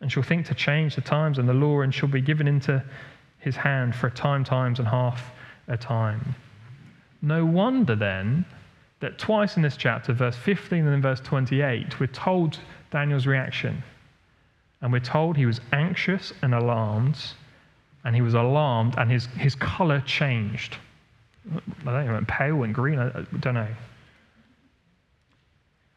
and 0.00 0.10
shall 0.10 0.24
think 0.24 0.46
to 0.46 0.54
change 0.54 0.96
the 0.96 1.02
times 1.02 1.38
and 1.38 1.48
the 1.48 1.54
law, 1.54 1.82
and 1.82 1.94
shall 1.94 2.08
be 2.08 2.20
given 2.20 2.48
into 2.48 2.82
his 3.38 3.54
hand 3.54 3.94
for 3.94 4.08
a 4.08 4.10
time, 4.10 4.42
times, 4.42 4.80
and 4.80 4.88
half 4.88 5.30
a 5.68 5.76
time. 5.76 6.34
No 7.22 7.46
wonder 7.46 7.94
then 7.94 8.44
that 8.98 9.20
twice 9.20 9.56
in 9.56 9.62
this 9.62 9.76
chapter, 9.76 10.12
verse 10.12 10.34
15 10.34 10.80
and 10.80 10.88
then 10.88 11.00
verse 11.00 11.20
28, 11.20 12.00
we're 12.00 12.08
told 12.08 12.58
Daniel's 12.90 13.28
reaction. 13.28 13.84
And 14.80 14.92
we're 14.92 14.98
told 14.98 15.36
he 15.36 15.46
was 15.46 15.60
anxious 15.72 16.32
and 16.42 16.56
alarmed, 16.56 17.22
and 18.02 18.16
he 18.16 18.20
was 18.20 18.34
alarmed, 18.34 18.96
and 18.98 19.12
his, 19.12 19.26
his 19.26 19.54
color 19.54 20.00
changed. 20.00 20.78
I 21.50 21.84
don't 21.84 22.06
know, 22.06 22.24
pale 22.26 22.62
and 22.62 22.74
green, 22.74 22.98
I, 22.98 23.10
don't 23.40 23.54
know. 23.54 23.68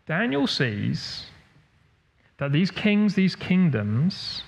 Daniel 0.07 0.47
sees 0.47 1.25
that 2.37 2.51
these 2.51 2.71
kings, 2.71 3.15
these 3.15 3.35
kingdoms, 3.35 4.43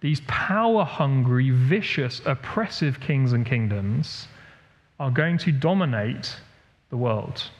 these 0.00 0.20
power 0.26 0.84
hungry, 0.84 1.50
vicious, 1.50 2.20
oppressive 2.24 3.00
kings 3.00 3.32
and 3.32 3.46
kingdoms 3.46 4.28
are 5.00 5.10
going 5.10 5.38
to 5.38 5.52
dominate 5.52 6.36
the 6.90 6.96
world. 6.96 7.50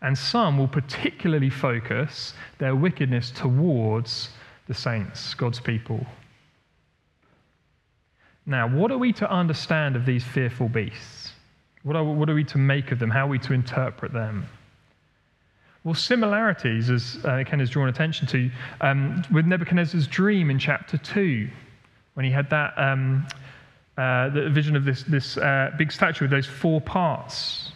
And 0.00 0.16
some 0.16 0.58
will 0.58 0.68
particularly 0.68 1.50
focus 1.50 2.34
their 2.58 2.76
wickedness 2.76 3.30
towards 3.30 4.30
the 4.66 4.74
saints, 4.74 5.34
God's 5.34 5.60
people. 5.60 6.06
Now, 8.48 8.66
what 8.66 8.90
are 8.90 8.96
we 8.96 9.12
to 9.12 9.30
understand 9.30 9.94
of 9.94 10.06
these 10.06 10.24
fearful 10.24 10.70
beasts? 10.70 11.32
What 11.82 11.96
are, 11.96 12.02
what 12.02 12.30
are 12.30 12.34
we 12.34 12.44
to 12.44 12.56
make 12.56 12.92
of 12.92 12.98
them? 12.98 13.10
How 13.10 13.26
are 13.26 13.28
we 13.28 13.38
to 13.40 13.52
interpret 13.52 14.10
them? 14.10 14.48
Well, 15.84 15.94
similarities, 15.94 16.88
as 16.88 17.18
uh, 17.24 17.44
Ken 17.46 17.58
has 17.60 17.68
drawn 17.68 17.90
attention 17.90 18.26
to, 18.28 18.50
um, 18.80 19.22
with 19.30 19.44
Nebuchadnezzar's 19.44 20.06
dream 20.06 20.50
in 20.50 20.58
chapter 20.58 20.96
2, 20.96 21.46
when 22.14 22.24
he 22.24 22.32
had 22.32 22.48
that 22.48 22.72
um, 22.78 23.26
uh, 23.98 24.30
the 24.30 24.48
vision 24.48 24.76
of 24.76 24.86
this, 24.86 25.02
this 25.02 25.36
uh, 25.36 25.70
big 25.76 25.92
statue 25.92 26.24
with 26.24 26.30
those 26.30 26.46
four 26.46 26.80
parts. 26.80 27.72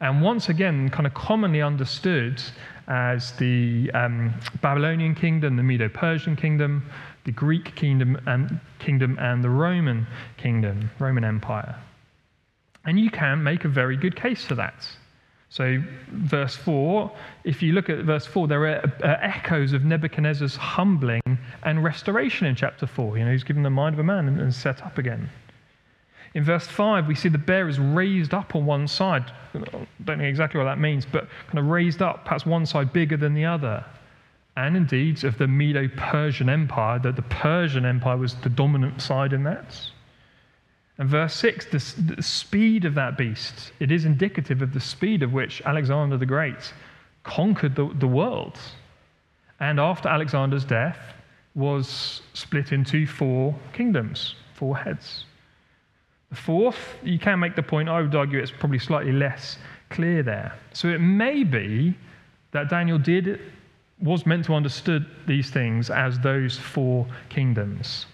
And 0.00 0.22
once 0.22 0.48
again, 0.48 0.88
kind 0.88 1.06
of 1.06 1.14
commonly 1.14 1.62
understood 1.62 2.40
as 2.86 3.32
the 3.32 3.90
um, 3.92 4.34
Babylonian 4.60 5.16
kingdom, 5.16 5.56
the 5.56 5.62
Medo 5.62 5.88
Persian 5.88 6.36
kingdom, 6.36 6.84
the 7.24 7.32
Greek 7.32 7.74
kingdom 7.76 8.20
and, 8.26 8.60
kingdom 8.78 9.18
and 9.20 9.42
the 9.42 9.50
Roman 9.50 10.06
kingdom, 10.36 10.90
Roman 10.98 11.24
Empire. 11.24 11.76
And 12.84 12.98
you 12.98 13.10
can 13.10 13.42
make 13.42 13.64
a 13.64 13.68
very 13.68 13.96
good 13.96 14.16
case 14.16 14.44
for 14.44 14.54
that. 14.56 14.86
So, 15.48 15.82
verse 16.08 16.56
4, 16.56 17.12
if 17.44 17.62
you 17.62 17.74
look 17.74 17.90
at 17.90 17.98
verse 17.98 18.24
4, 18.24 18.48
there 18.48 18.62
are 18.62 18.92
uh, 19.04 19.18
echoes 19.20 19.74
of 19.74 19.84
Nebuchadnezzar's 19.84 20.56
humbling 20.56 21.20
and 21.62 21.84
restoration 21.84 22.46
in 22.46 22.56
chapter 22.56 22.86
4. 22.86 23.18
You 23.18 23.26
know, 23.26 23.32
he's 23.32 23.44
given 23.44 23.62
the 23.62 23.70
mind 23.70 23.94
of 23.94 23.98
a 23.98 24.02
man 24.02 24.28
and, 24.28 24.40
and 24.40 24.54
set 24.54 24.82
up 24.82 24.96
again. 24.96 25.28
In 26.34 26.42
verse 26.42 26.66
5, 26.66 27.06
we 27.06 27.14
see 27.14 27.28
the 27.28 27.36
bear 27.36 27.68
is 27.68 27.78
raised 27.78 28.32
up 28.32 28.56
on 28.56 28.64
one 28.64 28.88
side. 28.88 29.30
I 29.54 29.58
don't 30.04 30.18
know 30.18 30.24
exactly 30.24 30.56
what 30.56 30.64
that 30.64 30.80
means, 30.80 31.04
but 31.04 31.28
kind 31.48 31.58
of 31.58 31.66
raised 31.66 32.00
up, 32.00 32.24
perhaps 32.24 32.46
one 32.46 32.64
side 32.64 32.90
bigger 32.94 33.18
than 33.18 33.34
the 33.34 33.44
other 33.44 33.84
and 34.56 34.76
indeed 34.76 35.24
of 35.24 35.38
the 35.38 35.46
Medo 35.46 35.88
Persian 35.96 36.48
Empire, 36.48 36.98
that 36.98 37.16
the 37.16 37.22
Persian 37.22 37.84
Empire 37.84 38.16
was 38.16 38.34
the 38.36 38.48
dominant 38.48 39.00
side 39.00 39.32
in 39.32 39.44
that. 39.44 39.74
And 40.98 41.08
verse 41.08 41.34
6, 41.34 41.66
the, 41.66 42.14
the, 42.16 42.22
speed 42.22 42.84
of 42.84 42.94
that 42.94 43.16
beast, 43.16 43.72
it 43.80 43.90
is 43.90 44.04
indicative 44.04 44.60
of 44.60 44.74
the 44.74 44.80
speed 44.80 45.22
of 45.22 45.32
which 45.32 45.62
Alexander 45.62 46.18
the 46.18 46.26
Great 46.26 46.72
conquered 47.22 47.74
the, 47.74 47.90
the 47.98 48.06
world. 48.06 48.58
And 49.58 49.80
after 49.80 50.08
Alexander's 50.08 50.64
death, 50.64 50.98
was 51.54 52.22
split 52.34 52.72
into 52.72 53.06
four 53.06 53.54
kingdoms, 53.72 54.34
four 54.54 54.76
heads. 54.76 55.24
The 56.30 56.36
fourth, 56.36 56.96
you 57.02 57.18
can 57.18 57.38
make 57.38 57.56
the 57.56 57.62
point, 57.62 57.88
I 57.88 58.00
would 58.00 58.14
argue 58.14 58.38
it's 58.38 58.50
probably 58.50 58.78
slightly 58.78 59.12
less 59.12 59.58
clear 59.90 60.22
there. 60.22 60.54
So 60.72 60.88
it 60.88 61.00
may 61.00 61.44
be 61.44 61.94
that 62.52 62.70
Daniel 62.70 62.98
did 62.98 63.40
was 64.02 64.26
meant 64.26 64.44
to 64.46 64.54
understood 64.54 65.06
these 65.26 65.50
things 65.50 65.90
as 65.90 66.18
those 66.18 66.58
four 66.58 67.06
kingdoms. 67.28 68.06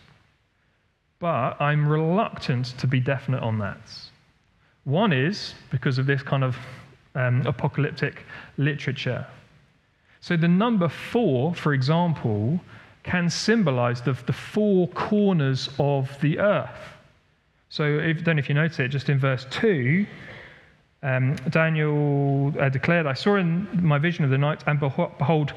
But 1.18 1.60
I'm 1.60 1.88
reluctant 1.88 2.66
to 2.78 2.86
be 2.86 3.00
definite 3.00 3.42
on 3.42 3.58
that. 3.58 3.80
One 4.84 5.12
is 5.12 5.54
because 5.70 5.98
of 5.98 6.06
this 6.06 6.22
kind 6.22 6.44
of 6.44 6.56
um, 7.14 7.44
apocalyptic 7.46 8.24
literature. 8.56 9.26
So 10.20 10.36
the 10.36 10.48
number 10.48 10.88
four, 10.88 11.54
for 11.54 11.74
example, 11.74 12.60
can 13.02 13.30
symbolize 13.30 14.02
the, 14.02 14.12
the 14.26 14.32
four 14.32 14.88
corners 14.88 15.70
of 15.78 16.20
the 16.20 16.38
earth. 16.38 16.96
So 17.70 17.84
if, 17.84 18.24
don't 18.24 18.36
know 18.36 18.40
if 18.40 18.48
you 18.48 18.54
notice 18.54 18.78
it, 18.78 18.88
just 18.88 19.08
in 19.08 19.18
verse 19.18 19.46
2, 19.50 20.06
um, 21.02 21.36
Daniel 21.50 22.52
uh, 22.58 22.68
declared, 22.68 23.06
I 23.06 23.12
saw 23.12 23.36
in 23.36 23.68
my 23.82 23.98
vision 23.98 24.24
of 24.24 24.30
the 24.30 24.38
night, 24.38 24.64
and 24.66 24.80
behold, 24.80 25.52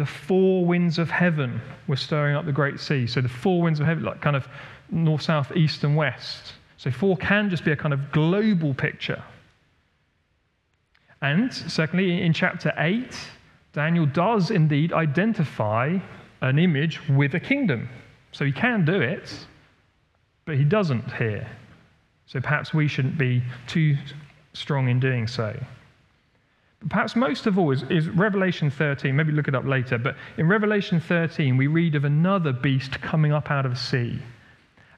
the 0.00 0.06
four 0.06 0.64
winds 0.64 0.98
of 0.98 1.10
heaven 1.10 1.60
were 1.86 1.94
stirring 1.94 2.34
up 2.34 2.46
the 2.46 2.52
great 2.52 2.80
sea. 2.80 3.06
So 3.06 3.20
the 3.20 3.28
four 3.28 3.60
winds 3.60 3.80
of 3.80 3.86
heaven, 3.86 4.02
like 4.02 4.22
kind 4.22 4.34
of 4.34 4.48
north, 4.90 5.20
south, 5.20 5.54
east, 5.54 5.84
and 5.84 5.94
west. 5.94 6.54
So 6.78 6.90
four 6.90 7.18
can 7.18 7.50
just 7.50 7.66
be 7.66 7.72
a 7.72 7.76
kind 7.76 7.92
of 7.92 8.10
global 8.10 8.72
picture. 8.72 9.22
And 11.20 11.52
secondly, 11.52 12.22
in 12.22 12.32
chapter 12.32 12.72
8, 12.78 13.14
Daniel 13.74 14.06
does 14.06 14.50
indeed 14.50 14.94
identify 14.94 15.98
an 16.40 16.58
image 16.58 17.06
with 17.10 17.34
a 17.34 17.40
kingdom. 17.40 17.86
So 18.32 18.46
he 18.46 18.52
can 18.52 18.86
do 18.86 19.02
it, 19.02 19.46
but 20.46 20.56
he 20.56 20.64
doesn't 20.64 21.12
here. 21.12 21.46
So 22.24 22.40
perhaps 22.40 22.72
we 22.72 22.88
shouldn't 22.88 23.18
be 23.18 23.42
too 23.66 23.98
strong 24.54 24.88
in 24.88 24.98
doing 24.98 25.26
so. 25.26 25.54
Perhaps 26.88 27.14
most 27.14 27.46
of 27.46 27.58
all 27.58 27.70
is, 27.72 27.82
is, 27.90 28.08
Revelation 28.08 28.70
13. 28.70 29.14
Maybe 29.14 29.32
look 29.32 29.48
it 29.48 29.54
up 29.54 29.66
later. 29.66 29.98
But 29.98 30.16
in 30.38 30.48
Revelation 30.48 30.98
13, 30.98 31.56
we 31.56 31.66
read 31.66 31.94
of 31.94 32.04
another 32.04 32.52
beast 32.52 33.00
coming 33.02 33.32
up 33.32 33.50
out 33.50 33.66
of 33.66 33.72
the 33.72 33.78
sea. 33.78 34.18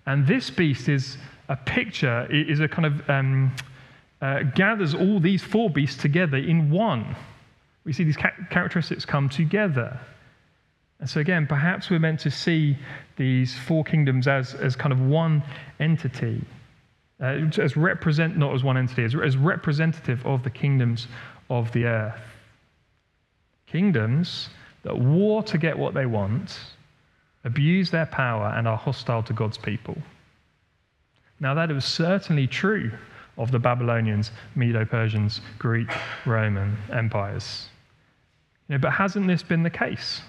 And 0.06 0.26
this 0.26 0.48
beast 0.50 0.88
is 0.88 1.18
a 1.48 1.56
picture, 1.56 2.26
is 2.30 2.60
a 2.60 2.68
kind 2.68 2.86
of 2.86 3.10
um, 3.10 3.52
uh, 4.20 4.42
gathers 4.54 4.94
all 4.94 5.18
these 5.18 5.42
four 5.42 5.70
beasts 5.70 6.00
together 6.00 6.36
in 6.36 6.70
one. 6.70 7.16
We 7.84 7.92
see 7.92 8.04
these 8.04 8.16
ca- 8.16 8.30
characteristics 8.50 9.04
come 9.04 9.28
together. 9.28 9.98
And 11.00 11.10
so, 11.10 11.18
again, 11.18 11.48
perhaps 11.48 11.90
we're 11.90 11.98
meant 11.98 12.20
to 12.20 12.30
see 12.30 12.78
these 13.16 13.56
four 13.66 13.82
kingdoms 13.82 14.28
as, 14.28 14.54
as 14.54 14.76
kind 14.76 14.92
of 14.92 15.00
one 15.00 15.42
entity. 15.80 16.44
uh, 17.20 17.38
as 17.58 17.76
represent, 17.76 18.36
not 18.36 18.54
as 18.54 18.64
one 18.64 18.76
entity, 18.76 19.04
as, 19.04 19.14
as 19.14 19.36
representative 19.36 20.24
of 20.26 20.42
the 20.42 20.50
kingdoms 20.50 21.06
of 21.50 21.72
the 21.72 21.84
earth. 21.84 22.20
Kingdoms 23.66 24.48
that 24.82 24.98
war 24.98 25.42
to 25.44 25.58
get 25.58 25.78
what 25.78 25.94
they 25.94 26.06
want, 26.06 26.58
abuse 27.44 27.90
their 27.90 28.06
power, 28.06 28.52
and 28.56 28.66
are 28.66 28.76
hostile 28.76 29.22
to 29.22 29.32
God's 29.32 29.58
people. 29.58 29.96
Now, 31.40 31.54
that 31.54 31.70
was 31.70 31.84
certainly 31.84 32.46
true 32.46 32.92
of 33.36 33.50
the 33.50 33.58
Babylonians, 33.58 34.30
Medo 34.54 34.84
Persians, 34.84 35.40
Greek, 35.58 35.90
Roman 36.26 36.76
empires. 36.92 37.68
You 38.68 38.74
know, 38.74 38.78
but 38.78 38.92
hasn't 38.92 39.26
this 39.26 39.42
been 39.42 39.62
the 39.62 39.70
case 39.70 40.20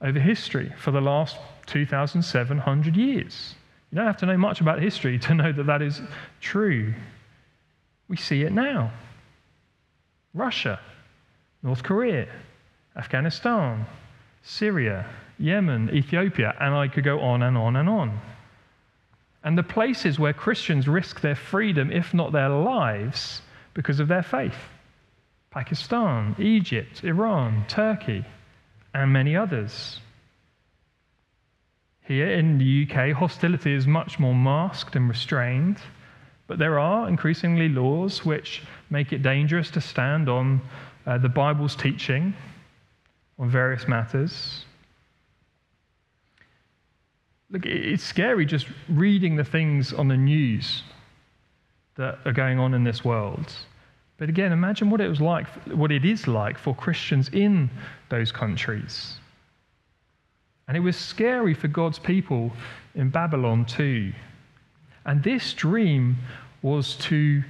over 0.00 0.18
history 0.18 0.72
for 0.78 0.90
the 0.90 1.00
last 1.00 1.36
2,700 1.66 2.96
years? 2.96 3.54
You 3.90 3.96
don't 3.96 4.06
have 4.06 4.16
to 4.18 4.26
know 4.26 4.36
much 4.36 4.60
about 4.60 4.80
history 4.80 5.18
to 5.20 5.34
know 5.34 5.52
that 5.52 5.66
that 5.66 5.82
is 5.82 6.00
true. 6.40 6.94
We 8.08 8.16
see 8.16 8.42
it 8.42 8.52
now. 8.52 8.90
Russia, 10.36 10.78
North 11.62 11.82
Korea, 11.82 12.28
Afghanistan, 12.94 13.86
Syria, 14.42 15.06
Yemen, 15.38 15.90
Ethiopia, 15.90 16.54
and 16.60 16.74
I 16.74 16.88
could 16.88 17.04
go 17.04 17.20
on 17.20 17.42
and 17.42 17.56
on 17.56 17.76
and 17.76 17.88
on. 17.88 18.20
And 19.42 19.56
the 19.56 19.62
places 19.62 20.18
where 20.18 20.32
Christians 20.32 20.86
risk 20.86 21.20
their 21.20 21.34
freedom, 21.34 21.90
if 21.90 22.12
not 22.12 22.32
their 22.32 22.48
lives, 22.48 23.42
because 23.74 24.00
of 24.00 24.08
their 24.08 24.22
faith 24.22 24.56
Pakistan, 25.50 26.36
Egypt, 26.38 27.02
Iran, 27.02 27.64
Turkey, 27.66 28.26
and 28.92 29.10
many 29.10 29.34
others. 29.34 30.00
Here 32.02 32.30
in 32.30 32.58
the 32.58 32.86
UK, 32.86 33.16
hostility 33.16 33.72
is 33.72 33.86
much 33.86 34.18
more 34.18 34.34
masked 34.34 34.96
and 34.96 35.08
restrained, 35.08 35.78
but 36.46 36.58
there 36.58 36.78
are 36.78 37.08
increasingly 37.08 37.68
laws 37.68 38.24
which 38.24 38.62
make 38.90 39.12
it 39.12 39.22
dangerous 39.22 39.70
to 39.72 39.80
stand 39.80 40.28
on 40.28 40.60
uh, 41.06 41.18
the 41.18 41.28
Bible's 41.28 41.74
teaching 41.74 42.34
on 43.38 43.50
various 43.50 43.86
matters. 43.88 44.64
Look, 47.50 47.66
it's 47.66 48.02
scary 48.02 48.44
just 48.46 48.66
reading 48.88 49.36
the 49.36 49.44
things 49.44 49.92
on 49.92 50.08
the 50.08 50.16
news 50.16 50.82
that 51.96 52.18
are 52.24 52.32
going 52.32 52.58
on 52.58 52.74
in 52.74 52.84
this 52.84 53.04
world. 53.04 53.52
But 54.18 54.28
again, 54.28 54.52
imagine 54.52 54.90
what 54.90 55.00
it 55.00 55.08
was 55.08 55.20
like, 55.20 55.46
what 55.66 55.92
it 55.92 56.04
is 56.04 56.26
like 56.26 56.58
for 56.58 56.74
Christians 56.74 57.28
in 57.32 57.70
those 58.08 58.32
countries. 58.32 59.14
And 60.68 60.76
it 60.76 60.80
was 60.80 60.96
scary 60.96 61.54
for 61.54 61.68
God's 61.68 61.98
people 61.98 62.50
in 62.94 63.10
Babylon 63.10 63.64
too. 63.64 64.12
And 65.06 65.22
this 65.22 65.54
dream 65.54 66.16
was 66.60 66.96
to 66.96 67.42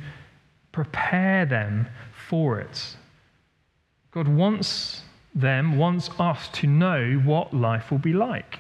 prepare 0.70 1.44
them 1.46 1.88
for 2.28 2.60
it. 2.60 2.96
God 4.12 4.28
wants 4.28 5.02
them, 5.34 5.76
wants 5.76 6.10
us 6.18 6.48
to 6.48 6.66
know 6.66 7.14
what 7.24 7.52
life 7.52 7.90
will 7.90 7.98
be 7.98 8.12
like 8.12 8.58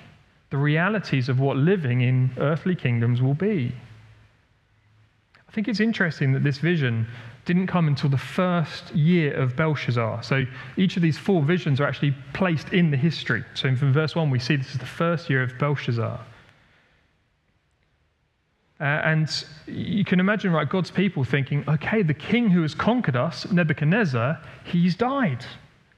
the 0.50 0.56
realities 0.56 1.28
of 1.28 1.40
what 1.40 1.56
living 1.56 2.02
in 2.02 2.30
earthly 2.38 2.74
kingdoms 2.76 3.20
will 3.20 3.34
be. 3.34 3.74
I 5.48 5.52
think 5.52 5.68
it's 5.68 5.80
interesting 5.80 6.32
that 6.32 6.44
this 6.44 6.58
vision 6.58 7.06
didn't 7.44 7.66
come 7.66 7.88
until 7.88 8.10
the 8.10 8.18
first 8.18 8.94
year 8.94 9.34
of 9.34 9.56
Belshazzar. 9.56 10.22
So 10.22 10.44
each 10.76 10.96
of 10.96 11.02
these 11.02 11.18
four 11.18 11.42
visions 11.42 11.80
are 11.80 11.86
actually 11.86 12.14
placed 12.32 12.70
in 12.72 12.90
the 12.90 12.96
history. 12.96 13.44
So 13.54 13.74
from 13.74 13.92
verse 13.92 14.14
1, 14.14 14.30
we 14.30 14.38
see 14.38 14.56
this 14.56 14.72
is 14.72 14.78
the 14.78 14.86
first 14.86 15.28
year 15.30 15.42
of 15.42 15.58
Belshazzar. 15.58 16.20
Uh, 18.78 18.84
and 18.84 19.44
you 19.66 20.04
can 20.04 20.20
imagine, 20.20 20.52
right, 20.52 20.68
God's 20.68 20.90
people 20.90 21.24
thinking, 21.24 21.64
okay, 21.66 22.02
the 22.02 22.14
king 22.14 22.50
who 22.50 22.60
has 22.62 22.74
conquered 22.74 23.16
us, 23.16 23.50
Nebuchadnezzar, 23.50 24.38
he's 24.64 24.94
died. 24.94 25.44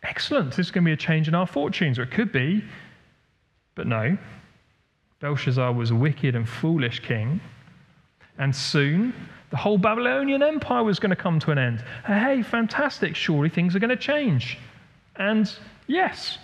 Excellent. 0.05 0.51
This 0.51 0.67
is 0.67 0.71
going 0.71 0.85
to 0.85 0.89
be 0.89 0.93
a 0.93 0.97
change 0.97 1.27
in 1.27 1.35
our 1.35 1.47
fortunes, 1.47 1.99
or 1.99 2.05
it 2.05 2.13
could 2.13 2.31
be. 2.31 2.63
But 3.75 3.89
no, 3.89 4.17
Belshazzar 5.21 5.73
was 5.73 5.91
a 5.91 5.95
wicked 5.95 6.37
and 6.37 6.49
foolish 6.49 7.01
king. 7.01 7.41
And 8.39 8.55
soon, 8.55 9.13
the 9.51 9.57
whole 9.57 9.79
Babylonian 9.79 10.43
Empire 10.43 10.85
was 10.85 11.01
going 11.01 11.11
to 11.11 11.17
come 11.17 11.41
to 11.41 11.51
an 11.51 11.59
end. 11.59 11.85
Hey, 12.07 12.43
fantastic. 12.43 13.17
Surely 13.17 13.49
things 13.49 13.75
are 13.75 13.81
going 13.81 13.91
to 13.91 13.97
change. 13.97 14.59
And 15.17 15.53
yes, 15.89 16.39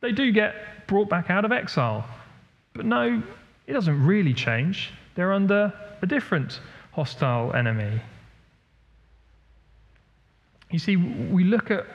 they 0.00 0.12
do 0.12 0.32
get 0.32 0.86
brought 0.86 1.10
back 1.10 1.28
out 1.28 1.44
of 1.44 1.52
exile. 1.52 2.06
But 2.72 2.86
no, 2.86 3.22
it 3.66 3.72
doesn't 3.74 4.06
really 4.06 4.32
change. 4.32 4.90
They're 5.14 5.32
under 5.32 5.72
a 6.02 6.06
different 6.06 6.60
hostile 6.92 7.54
enemy. 7.54 8.00
You 10.70 10.78
see, 10.78 10.96
we 10.96 11.44
look 11.44 11.70
at 11.70 11.86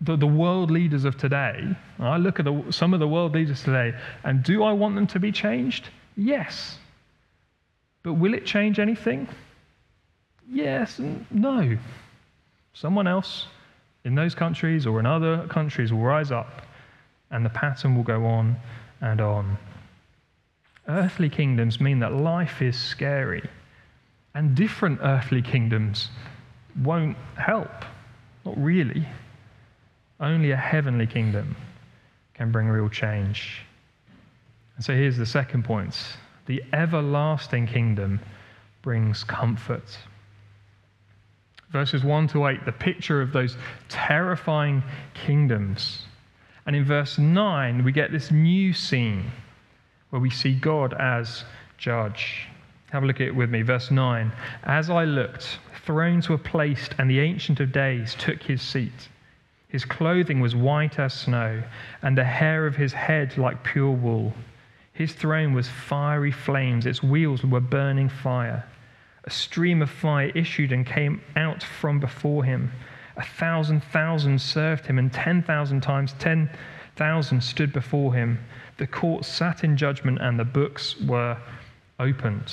the, 0.00 0.16
the 0.16 0.26
world 0.26 0.70
leaders 0.70 1.04
of 1.04 1.16
today, 1.16 1.74
I 1.98 2.18
look 2.18 2.38
at 2.38 2.44
the, 2.44 2.64
some 2.70 2.92
of 2.92 3.00
the 3.00 3.08
world 3.08 3.34
leaders 3.34 3.62
today, 3.62 3.94
and 4.24 4.42
do 4.42 4.62
I 4.62 4.72
want 4.72 4.94
them 4.94 5.06
to 5.08 5.18
be 5.18 5.32
changed? 5.32 5.88
Yes. 6.16 6.78
But 8.02 8.14
will 8.14 8.34
it 8.34 8.44
change 8.44 8.78
anything? 8.78 9.28
Yes 10.48 10.98
and 10.98 11.26
no. 11.30 11.76
Someone 12.74 13.06
else 13.06 13.46
in 14.04 14.14
those 14.14 14.34
countries 14.34 14.86
or 14.86 15.00
in 15.00 15.06
other 15.06 15.46
countries 15.48 15.92
will 15.92 16.00
rise 16.00 16.30
up, 16.30 16.62
and 17.30 17.44
the 17.44 17.50
pattern 17.50 17.96
will 17.96 18.04
go 18.04 18.26
on 18.26 18.56
and 19.00 19.20
on. 19.20 19.58
Earthly 20.88 21.28
kingdoms 21.28 21.80
mean 21.80 21.98
that 22.00 22.12
life 22.12 22.62
is 22.62 22.78
scary, 22.78 23.48
and 24.34 24.54
different 24.54 25.00
earthly 25.02 25.42
kingdoms 25.42 26.10
won't 26.82 27.16
help. 27.36 27.84
Not 28.44 28.56
really. 28.62 29.06
Only 30.20 30.52
a 30.52 30.56
heavenly 30.56 31.06
kingdom 31.06 31.56
can 32.34 32.52
bring 32.52 32.68
real 32.68 32.88
change. 32.88 33.62
And 34.76 34.84
so 34.84 34.94
here's 34.94 35.16
the 35.16 35.26
second 35.26 35.64
point 35.64 35.96
the 36.46 36.62
everlasting 36.72 37.66
kingdom 37.66 38.20
brings 38.82 39.24
comfort. 39.24 39.98
Verses 41.70 42.04
1 42.04 42.28
to 42.28 42.46
8, 42.46 42.64
the 42.64 42.70
picture 42.70 43.20
of 43.20 43.32
those 43.32 43.56
terrifying 43.88 44.84
kingdoms. 45.14 46.04
And 46.64 46.76
in 46.76 46.84
verse 46.84 47.18
9, 47.18 47.82
we 47.82 47.90
get 47.90 48.12
this 48.12 48.30
new 48.30 48.72
scene 48.72 49.32
where 50.10 50.20
we 50.20 50.30
see 50.30 50.54
God 50.54 50.94
as 50.94 51.44
judge. 51.78 52.48
Have 52.90 53.02
a 53.02 53.06
look 53.06 53.20
at 53.20 53.28
it 53.28 53.34
with 53.34 53.50
me. 53.50 53.62
Verse 53.62 53.90
9 53.90 54.32
As 54.64 54.90
I 54.90 55.04
looked, 55.04 55.58
thrones 55.84 56.28
were 56.28 56.38
placed, 56.38 56.94
and 56.98 57.10
the 57.10 57.20
Ancient 57.20 57.60
of 57.60 57.72
Days 57.72 58.14
took 58.14 58.42
his 58.42 58.62
seat. 58.62 59.08
His 59.68 59.84
clothing 59.84 60.40
was 60.40 60.54
white 60.54 60.98
as 60.98 61.12
snow, 61.12 61.62
and 62.02 62.16
the 62.16 62.24
hair 62.24 62.66
of 62.66 62.76
his 62.76 62.92
head 62.92 63.36
like 63.36 63.64
pure 63.64 63.90
wool. 63.90 64.32
His 64.92 65.12
throne 65.12 65.52
was 65.52 65.68
fiery 65.68 66.30
flames, 66.30 66.86
its 66.86 67.02
wheels 67.02 67.44
were 67.44 67.60
burning 67.60 68.08
fire. 68.08 68.64
A 69.24 69.30
stream 69.30 69.82
of 69.82 69.90
fire 69.90 70.30
issued 70.34 70.72
and 70.72 70.86
came 70.86 71.20
out 71.34 71.62
from 71.62 71.98
before 71.98 72.44
him. 72.44 72.72
A 73.16 73.24
thousand 73.24 73.82
thousand 73.82 74.40
served 74.40 74.86
him, 74.86 74.98
and 74.98 75.12
ten 75.12 75.42
thousand 75.42 75.82
times 75.82 76.14
ten 76.18 76.48
thousand 76.94 77.42
stood 77.42 77.72
before 77.72 78.14
him. 78.14 78.38
The 78.78 78.86
court 78.86 79.24
sat 79.24 79.64
in 79.64 79.76
judgment, 79.76 80.18
and 80.20 80.38
the 80.38 80.44
books 80.44 81.00
were 81.00 81.36
opened. 81.98 82.52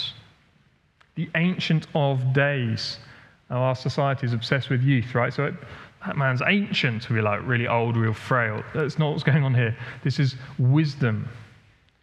The 1.16 1.30
Ancient 1.36 1.88
of 1.94 2.34
Days. 2.34 2.98
Now, 3.50 3.58
our 3.64 3.76
society 3.76 4.26
is 4.26 4.34
obsessed 4.34 4.70
with 4.70 4.82
youth, 4.82 5.14
right? 5.14 5.34
So 5.34 5.46
it, 5.46 5.54
that 6.06 6.18
man's 6.18 6.42
ancient, 6.46 7.10
we're 7.10 7.22
like 7.22 7.42
really 7.46 7.68
old, 7.68 7.96
real 7.98 8.14
frail. 8.14 8.64
That's 8.74 8.98
not 8.98 9.12
what's 9.12 9.24
going 9.24 9.44
on 9.44 9.54
here. 9.54 9.76
This 10.04 10.20
is 10.20 10.36
wisdom, 10.58 11.28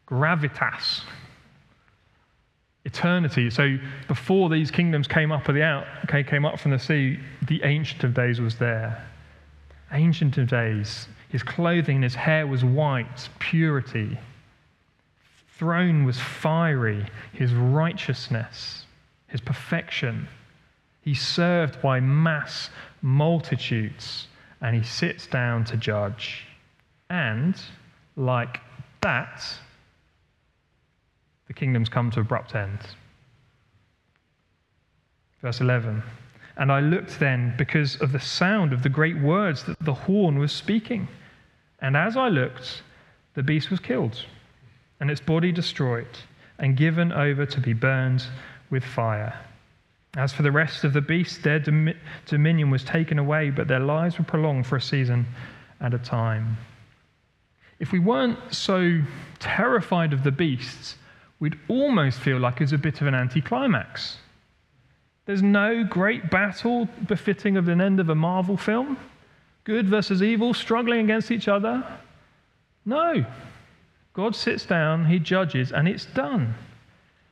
gravitas, 0.08 1.02
eternity. 2.84 3.50
So 3.50 3.76
before 4.08 4.48
these 4.48 4.70
kingdoms 4.70 5.06
came 5.06 5.32
up 5.32 5.46
the 5.46 5.62
out, 5.62 5.86
came 6.08 6.44
up 6.44 6.58
from 6.58 6.70
the 6.70 6.78
sea, 6.78 7.18
the 7.46 7.62
ancient 7.62 8.04
of 8.04 8.14
days 8.14 8.40
was 8.40 8.56
there. 8.56 9.06
Ancient 9.92 10.38
of 10.38 10.48
days. 10.48 11.08
His 11.28 11.42
clothing 11.42 11.96
and 11.96 12.04
his 12.04 12.14
hair 12.14 12.46
was 12.46 12.64
white, 12.64 13.28
purity. 13.38 14.18
Throne 15.58 16.04
was 16.04 16.18
fiery, 16.18 17.06
his 17.32 17.52
righteousness, 17.52 18.86
his 19.26 19.40
perfection. 19.40 20.28
He 21.02 21.14
served 21.14 21.80
by 21.80 22.00
mass 22.00 22.70
multitudes, 23.02 24.26
and 24.60 24.74
he 24.76 24.82
sits 24.82 25.26
down 25.26 25.64
to 25.66 25.76
judge. 25.76 26.46
And, 27.08 27.60
like 28.16 28.60
that, 29.00 29.42
the 31.46 31.54
kingdoms 31.54 31.88
come 31.88 32.10
to 32.12 32.20
abrupt 32.20 32.54
end. 32.54 32.78
Verse 35.42 35.60
11 35.60 36.02
And 36.60 36.70
I 36.70 36.80
looked 36.80 37.18
then 37.18 37.54
because 37.56 37.96
of 38.02 38.12
the 38.12 38.20
sound 38.20 38.74
of 38.74 38.82
the 38.82 38.90
great 38.90 39.18
words 39.18 39.64
that 39.64 39.78
the 39.80 39.94
horn 39.94 40.38
was 40.38 40.52
speaking. 40.52 41.08
And 41.80 41.96
as 41.96 42.18
I 42.18 42.28
looked, 42.28 42.82
the 43.32 43.42
beast 43.42 43.70
was 43.70 43.80
killed, 43.80 44.26
and 45.00 45.10
its 45.10 45.22
body 45.22 45.52
destroyed, 45.52 46.18
and 46.58 46.76
given 46.76 47.12
over 47.12 47.46
to 47.46 47.60
be 47.60 47.72
burned 47.72 48.26
with 48.68 48.84
fire. 48.84 49.34
As 50.18 50.34
for 50.34 50.42
the 50.42 50.52
rest 50.52 50.84
of 50.84 50.92
the 50.92 51.00
beasts, 51.00 51.38
their 51.38 51.60
dom- 51.60 51.94
dominion 52.26 52.68
was 52.68 52.84
taken 52.84 53.18
away, 53.18 53.48
but 53.48 53.66
their 53.66 53.80
lives 53.80 54.18
were 54.18 54.24
prolonged 54.24 54.66
for 54.66 54.76
a 54.76 54.82
season 54.82 55.26
at 55.80 55.94
a 55.94 55.98
time. 55.98 56.58
If 57.78 57.90
we 57.90 58.00
weren't 58.00 58.38
so 58.52 59.00
terrified 59.38 60.12
of 60.12 60.24
the 60.24 60.32
beasts, 60.32 60.96
we'd 61.38 61.58
almost 61.68 62.18
feel 62.20 62.38
like 62.38 62.60
it's 62.60 62.72
a 62.72 62.78
bit 62.78 63.00
of 63.00 63.06
an 63.06 63.14
anticlimax. 63.14 64.18
There's 65.30 65.44
no 65.44 65.84
great 65.84 66.28
battle 66.28 66.88
befitting 67.06 67.56
of 67.56 67.64
the 67.64 67.70
end 67.70 68.00
of 68.00 68.08
a 68.08 68.16
Marvel 68.16 68.56
film. 68.56 68.98
Good 69.62 69.86
versus 69.86 70.24
evil 70.24 70.52
struggling 70.52 71.04
against 71.04 71.30
each 71.30 71.46
other. 71.46 71.86
No. 72.84 73.24
God 74.12 74.34
sits 74.34 74.66
down, 74.66 75.06
he 75.06 75.20
judges, 75.20 75.70
and 75.70 75.86
it's 75.86 76.04
done. 76.04 76.56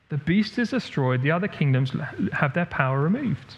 The 0.07 0.15
beast 0.15 0.57
is 0.57 0.69
destroyed, 0.69 1.23
the 1.23 1.31
other 1.31 1.49
kingdoms 1.49 1.91
have 2.31 2.53
their 2.53 2.67
power 2.67 3.01
removed. 3.01 3.57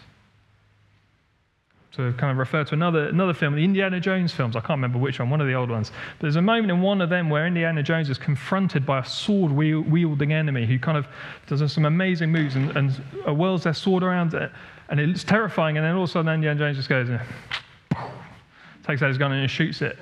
To 1.96 2.10
kind 2.14 2.30
of 2.32 2.38
refer 2.38 2.64
to 2.64 2.74
another, 2.74 3.08
another 3.08 3.34
film, 3.34 3.54
the 3.54 3.62
Indiana 3.62 4.00
Jones 4.00 4.32
films, 4.32 4.56
I 4.56 4.60
can't 4.60 4.78
remember 4.78 4.98
which 4.98 5.18
one, 5.18 5.28
one 5.28 5.42
of 5.42 5.46
the 5.46 5.52
old 5.52 5.68
ones. 5.70 5.92
There's 6.20 6.36
a 6.36 6.42
moment 6.42 6.70
in 6.70 6.80
one 6.80 7.02
of 7.02 7.10
them 7.10 7.28
where 7.28 7.46
Indiana 7.46 7.82
Jones 7.82 8.08
is 8.08 8.16
confronted 8.16 8.86
by 8.86 9.00
a 9.00 9.04
sword 9.04 9.52
wielding 9.52 10.32
enemy 10.32 10.64
who 10.64 10.78
kind 10.78 10.96
of 10.96 11.06
does 11.46 11.70
some 11.70 11.84
amazing 11.84 12.32
moves 12.32 12.56
and, 12.56 12.74
and 12.78 13.02
uh, 13.26 13.34
whirls 13.34 13.64
their 13.64 13.74
sword 13.74 14.02
around, 14.02 14.34
uh, 14.34 14.44
it, 14.44 14.52
and 14.88 15.00
it's 15.00 15.22
terrifying. 15.22 15.76
And 15.76 15.84
then 15.84 15.94
all 15.94 16.04
of 16.04 16.08
a 16.08 16.12
sudden, 16.12 16.32
Indiana 16.32 16.58
Jones 16.58 16.78
just 16.78 16.88
goes, 16.88 17.08
takes 18.86 19.02
out 19.02 19.08
his 19.08 19.18
gun 19.18 19.30
and 19.32 19.50
shoots 19.50 19.82
it. 19.82 19.98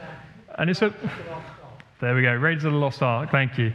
And 0.59 0.70
it's 0.70 0.83
a. 0.83 0.94
There 2.00 2.14
we 2.14 2.22
go, 2.22 2.33
Raiders 2.35 2.64
of 2.64 2.72
the 2.72 2.79
Lost 2.79 3.03
Ark, 3.03 3.33
thank 3.33 3.59
you. 3.59 3.74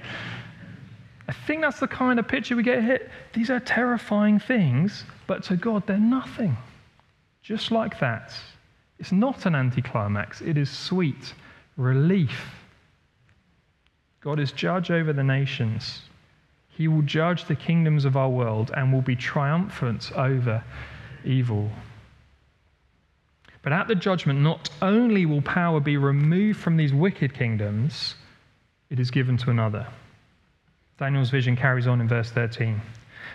I 1.28 1.34
think 1.34 1.62
that's 1.62 1.80
the 1.80 1.88
kind 1.88 2.18
of 2.18 2.28
picture 2.28 2.56
we 2.56 2.64
get 2.64 2.82
here. 2.82 3.12
These 3.34 3.50
are 3.50 3.60
terrifying 3.60 4.40
things, 4.40 5.04
but 5.28 5.44
to 5.44 5.58
God, 5.58 5.86
they're 5.86 5.98
nothing. 5.98 6.56
Just 7.46 7.70
like 7.70 8.00
that. 8.00 8.34
It's 8.98 9.12
not 9.12 9.46
an 9.46 9.54
anticlimax, 9.54 10.42
it 10.42 10.58
is 10.58 10.68
sweet 10.68 11.36
relief. 11.78 12.56
God 14.20 14.40
is 14.40 14.52
judge 14.52 14.90
over 14.90 15.14
the 15.14 15.24
nations. 15.24 16.02
He 16.70 16.88
will 16.88 17.04
judge 17.04 17.46
the 17.46 17.56
kingdoms 17.56 18.04
of 18.04 18.18
our 18.18 18.30
world 18.30 18.72
and 18.76 18.92
will 18.92 19.04
be 19.04 19.16
triumphant 19.16 20.12
over 20.16 20.64
evil. 21.24 21.70
But 23.62 23.74
at 23.74 23.88
the 23.88 23.96
judgment, 23.96 24.42
not 24.42 24.72
only 24.82 25.28
will 25.28 25.44
power 25.44 25.80
be 25.80 25.98
removed 25.98 26.60
from 26.60 26.78
these 26.78 26.94
wicked 26.94 27.36
kingdoms, 27.36 28.16
it 28.90 29.00
is 29.00 29.12
given 29.12 29.38
to 29.38 29.52
another. 29.52 29.86
Daniel's 30.98 31.30
vision 31.30 31.56
carries 31.56 31.86
on 31.86 32.02
in 32.02 32.08
verse 32.08 32.32
13. 32.32 32.82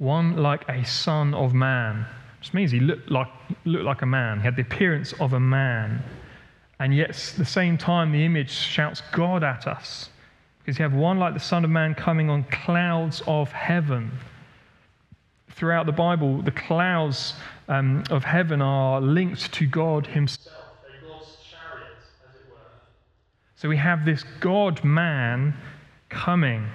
one 0.00 0.34
like 0.36 0.66
a 0.66 0.82
son 0.84 1.34
of 1.34 1.52
man, 1.52 2.06
which 2.38 2.54
means 2.54 2.70
he 2.70 2.80
looked 2.80 3.10
like, 3.10 3.28
looked 3.66 3.84
like 3.84 4.00
a 4.00 4.06
man. 4.06 4.38
He 4.38 4.44
had 4.44 4.56
the 4.56 4.62
appearance 4.62 5.12
of 5.20 5.34
a 5.34 5.40
man. 5.40 6.02
And 6.78 6.96
yet, 6.96 7.10
at 7.10 7.34
the 7.36 7.44
same 7.44 7.76
time, 7.76 8.10
the 8.10 8.24
image 8.24 8.50
shouts 8.50 9.02
God 9.12 9.44
at 9.44 9.66
us. 9.66 10.08
Because 10.58 10.78
you 10.78 10.82
have 10.84 10.94
one 10.94 11.18
like 11.18 11.34
the 11.34 11.40
Son 11.40 11.64
of 11.64 11.70
Man 11.70 11.94
coming 11.94 12.30
on 12.30 12.44
clouds 12.44 13.22
of 13.26 13.52
heaven. 13.52 14.10
Throughout 15.50 15.84
the 15.84 15.92
Bible, 15.92 16.40
the 16.40 16.50
clouds 16.50 17.34
um, 17.68 18.02
of 18.08 18.24
heaven 18.24 18.62
are 18.62 19.02
linked 19.02 19.52
to 19.52 19.66
God 19.66 20.06
Himself. 20.06 20.56
Chariot. 21.50 21.98
So 23.54 23.68
we 23.68 23.76
have 23.76 24.06
this 24.06 24.24
God 24.40 24.82
man 24.82 25.54
coming 26.08 26.66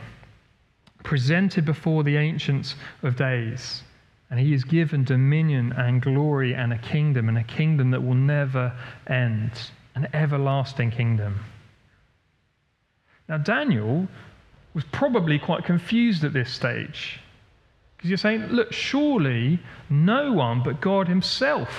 presented 1.05 1.63
before 1.63 2.03
the 2.03 2.17
ancients 2.17 2.75
of 3.03 3.15
days. 3.15 3.83
And 4.29 4.39
he 4.39 4.53
is 4.53 4.63
given 4.63 5.03
dominion 5.03 5.71
and 5.77 6.01
glory 6.01 6.53
and 6.53 6.73
a 6.73 6.77
kingdom, 6.77 7.29
and 7.29 7.37
a 7.37 7.43
kingdom 7.43 7.91
that 7.91 8.03
will 8.03 8.15
never 8.15 8.73
end, 9.07 9.51
an 9.93 10.07
everlasting 10.13 10.91
kingdom. 10.91 11.39
Now, 13.29 13.37
Daniel 13.37 14.07
was 14.73 14.83
probably 14.91 15.39
quite 15.39 15.63
confused 15.63 16.23
at 16.23 16.33
this 16.33 16.51
stage. 16.51 17.19
Because 17.95 18.09
you're 18.09 18.17
saying, 18.17 18.47
look, 18.47 18.73
surely 18.73 19.59
no 19.89 20.33
one 20.33 20.61
but 20.63 20.81
God 20.81 21.07
Himself 21.07 21.69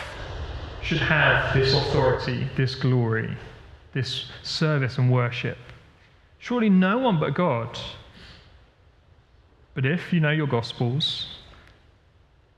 should 0.83 0.99
have 0.99 1.53
this 1.53 1.75
authority, 1.75 2.49
this 2.57 2.75
glory, 2.75 3.37
this 3.93 4.31
service 4.43 4.99
and 4.99 5.13
worship. 5.13 5.59
Surely 6.39 6.71
no 6.71 6.99
one 6.99 7.19
but 7.19 7.35
God. 7.35 7.79
But 9.77 9.85
if 9.85 10.11
you 10.11 10.21
know 10.21 10.31
your 10.31 10.47
Gospels, 10.47 11.29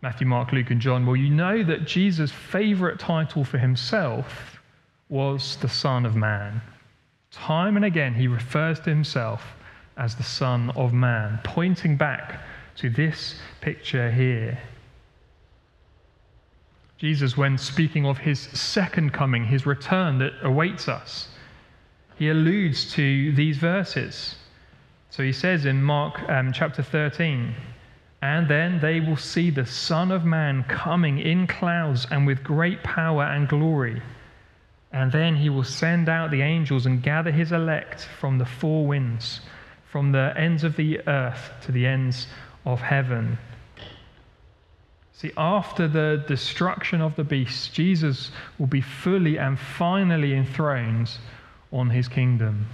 Matthew, 0.02 0.28
Mark, 0.28 0.52
Luke, 0.52 0.70
and 0.70 0.80
John, 0.80 1.04
well, 1.04 1.16
you 1.16 1.30
know 1.30 1.64
that 1.64 1.84
Jesus' 1.84 2.30
favorite 2.30 3.00
title 3.00 3.42
for 3.42 3.58
himself 3.58 4.60
was 5.08 5.56
the 5.56 5.68
Son 5.68 6.06
of 6.06 6.14
Man. 6.14 6.62
Time 7.32 7.74
and 7.74 7.84
again, 7.84 8.14
he 8.14 8.28
refers 8.28 8.78
to 8.80 8.90
himself 8.90 9.56
as 9.96 10.14
the 10.14 10.22
Son 10.22 10.70
of 10.76 10.92
Man, 10.92 11.40
pointing 11.42 11.96
back 11.96 12.40
to 12.76 12.88
this 12.88 13.34
picture 13.60 14.12
here. 14.12 14.56
Jesus, 16.98 17.36
when 17.36 17.58
speaking 17.58 18.06
of 18.06 18.18
his 18.18 18.38
second 18.38 19.12
coming, 19.12 19.44
his 19.44 19.66
return 19.66 20.18
that 20.18 20.34
awaits 20.42 20.86
us, 20.86 21.30
he 22.16 22.28
alludes 22.28 22.92
to 22.92 23.32
these 23.32 23.56
verses. 23.56 24.36
So 25.10 25.22
he 25.22 25.32
says 25.32 25.64
in 25.64 25.82
Mark 25.82 26.20
um, 26.28 26.52
chapter 26.52 26.82
13, 26.82 27.54
and 28.20 28.48
then 28.48 28.80
they 28.80 29.00
will 29.00 29.16
see 29.16 29.50
the 29.50 29.64
Son 29.64 30.10
of 30.10 30.24
Man 30.24 30.64
coming 30.64 31.18
in 31.18 31.46
clouds 31.46 32.06
and 32.10 32.26
with 32.26 32.42
great 32.42 32.82
power 32.82 33.24
and 33.24 33.48
glory. 33.48 34.02
And 34.92 35.12
then 35.12 35.36
he 35.36 35.50
will 35.50 35.64
send 35.64 36.08
out 36.08 36.30
the 36.30 36.42
angels 36.42 36.86
and 36.86 37.02
gather 37.02 37.30
his 37.30 37.52
elect 37.52 38.02
from 38.20 38.38
the 38.38 38.44
four 38.44 38.86
winds, 38.86 39.40
from 39.84 40.12
the 40.12 40.34
ends 40.36 40.64
of 40.64 40.76
the 40.76 41.00
earth 41.06 41.52
to 41.62 41.72
the 41.72 41.86
ends 41.86 42.26
of 42.64 42.80
heaven. 42.80 43.38
See, 45.12 45.32
after 45.36 45.88
the 45.88 46.24
destruction 46.28 47.00
of 47.00 47.16
the 47.16 47.24
beast, 47.24 47.72
Jesus 47.72 48.30
will 48.58 48.66
be 48.66 48.80
fully 48.80 49.38
and 49.38 49.58
finally 49.58 50.34
enthroned 50.34 51.10
on 51.72 51.90
his 51.90 52.08
kingdom 52.08 52.66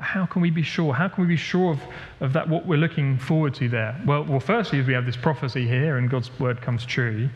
how 0.00 0.26
can 0.26 0.42
we 0.42 0.50
be 0.50 0.62
sure? 0.62 0.94
How 0.94 1.08
can 1.08 1.24
we 1.24 1.28
be 1.28 1.36
sure 1.36 1.72
of, 1.72 1.80
of 2.20 2.32
that, 2.32 2.48
what 2.48 2.66
we're 2.66 2.78
looking 2.78 3.18
forward 3.18 3.54
to 3.54 3.68
there? 3.68 4.00
Well, 4.06 4.24
well, 4.24 4.40
firstly, 4.40 4.80
we 4.82 4.92
have 4.92 5.06
this 5.06 5.16
prophecy 5.16 5.66
here 5.66 5.98
and 5.98 6.08
God's 6.10 6.30
word 6.38 6.60
comes 6.60 6.84
true. 6.84 7.28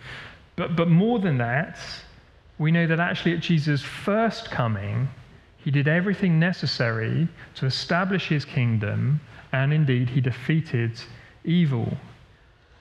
But, 0.56 0.76
but 0.76 0.88
more 0.88 1.18
than 1.18 1.38
that, 1.38 1.78
we 2.58 2.70
know 2.70 2.86
that 2.86 3.00
actually 3.00 3.34
at 3.34 3.40
Jesus' 3.40 3.82
first 3.82 4.50
coming, 4.50 5.08
he 5.56 5.70
did 5.70 5.88
everything 5.88 6.38
necessary 6.38 7.28
to 7.54 7.66
establish 7.66 8.28
his 8.28 8.44
kingdom, 8.44 9.20
and 9.52 9.72
indeed, 9.72 10.10
he 10.10 10.20
defeated 10.20 11.00
evil. 11.44 11.96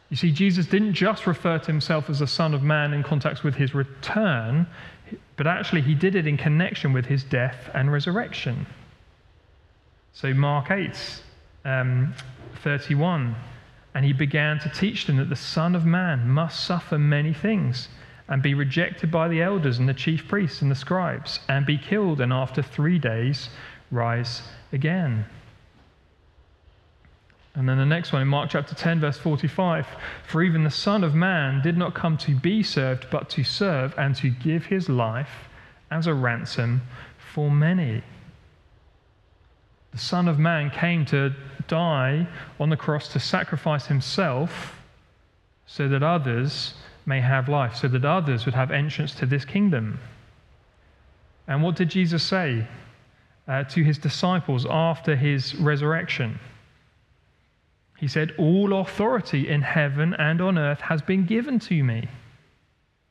You 0.09 0.17
see, 0.17 0.31
Jesus 0.31 0.65
didn't 0.65 0.93
just 0.93 1.25
refer 1.25 1.57
to 1.59 1.65
himself 1.65 2.09
as 2.09 2.19
the 2.19 2.27
Son 2.27 2.53
of 2.53 2.63
Man 2.63 2.93
in 2.93 3.03
context 3.03 3.43
with 3.43 3.55
his 3.55 3.73
return, 3.73 4.67
but 5.37 5.47
actually, 5.47 5.81
he 5.81 5.93
did 5.93 6.15
it 6.15 6.27
in 6.27 6.37
connection 6.37 6.91
with 6.91 7.05
his 7.05 7.23
death 7.23 7.69
and 7.73 7.91
resurrection. 7.91 8.65
So, 10.13 10.33
Mark 10.33 10.71
8, 10.71 11.21
um, 11.65 12.13
31. 12.63 13.35
And 13.93 14.05
he 14.05 14.13
began 14.13 14.59
to 14.59 14.69
teach 14.69 15.05
them 15.05 15.17
that 15.17 15.29
the 15.29 15.35
Son 15.35 15.75
of 15.75 15.85
Man 15.85 16.29
must 16.29 16.63
suffer 16.63 16.97
many 16.97 17.33
things 17.33 17.89
and 18.27 18.41
be 18.41 18.53
rejected 18.53 19.11
by 19.11 19.27
the 19.27 19.41
elders 19.41 19.79
and 19.79 19.89
the 19.89 19.93
chief 19.93 20.27
priests 20.27 20.61
and 20.61 20.71
the 20.71 20.75
scribes 20.75 21.41
and 21.49 21.65
be 21.65 21.77
killed 21.77 22.21
and 22.21 22.31
after 22.31 22.61
three 22.61 22.97
days 22.97 23.49
rise 23.91 24.41
again. 24.71 25.25
And 27.53 27.67
then 27.67 27.77
the 27.77 27.85
next 27.85 28.13
one 28.13 28.21
in 28.21 28.29
Mark 28.29 28.49
chapter 28.49 28.73
10, 28.73 29.01
verse 29.01 29.17
45 29.17 29.85
For 30.25 30.41
even 30.41 30.63
the 30.63 30.71
Son 30.71 31.03
of 31.03 31.13
Man 31.13 31.61
did 31.61 31.77
not 31.77 31.93
come 31.93 32.15
to 32.19 32.33
be 32.33 32.63
served, 32.63 33.07
but 33.11 33.29
to 33.31 33.43
serve 33.43 33.93
and 33.97 34.15
to 34.17 34.29
give 34.29 34.67
his 34.67 34.87
life 34.87 35.49
as 35.89 36.07
a 36.07 36.13
ransom 36.13 36.81
for 37.33 37.51
many. 37.51 38.03
The 39.91 39.97
Son 39.97 40.27
of 40.27 40.39
Man 40.39 40.69
came 40.69 41.05
to 41.07 41.33
die 41.67 42.27
on 42.59 42.69
the 42.69 42.77
cross 42.77 43.09
to 43.09 43.19
sacrifice 43.19 43.87
himself 43.87 44.75
so 45.65 45.87
that 45.87 46.03
others 46.03 46.73
may 47.05 47.21
have 47.21 47.49
life, 47.49 47.75
so 47.75 47.87
that 47.87 48.05
others 48.05 48.45
would 48.45 48.55
have 48.55 48.71
entrance 48.71 49.13
to 49.15 49.25
this 49.25 49.45
kingdom. 49.45 49.99
And 51.47 51.63
what 51.63 51.75
did 51.75 51.89
Jesus 51.89 52.23
say 52.23 52.67
uh, 53.47 53.63
to 53.65 53.83
his 53.83 53.97
disciples 53.97 54.65
after 54.69 55.15
his 55.15 55.55
resurrection? 55.55 56.39
He 57.97 58.07
said, 58.07 58.33
All 58.37 58.79
authority 58.79 59.47
in 59.47 59.61
heaven 59.61 60.13
and 60.13 60.41
on 60.41 60.57
earth 60.57 60.81
has 60.81 61.01
been 61.01 61.25
given 61.25 61.59
to 61.59 61.83
me. 61.83 62.07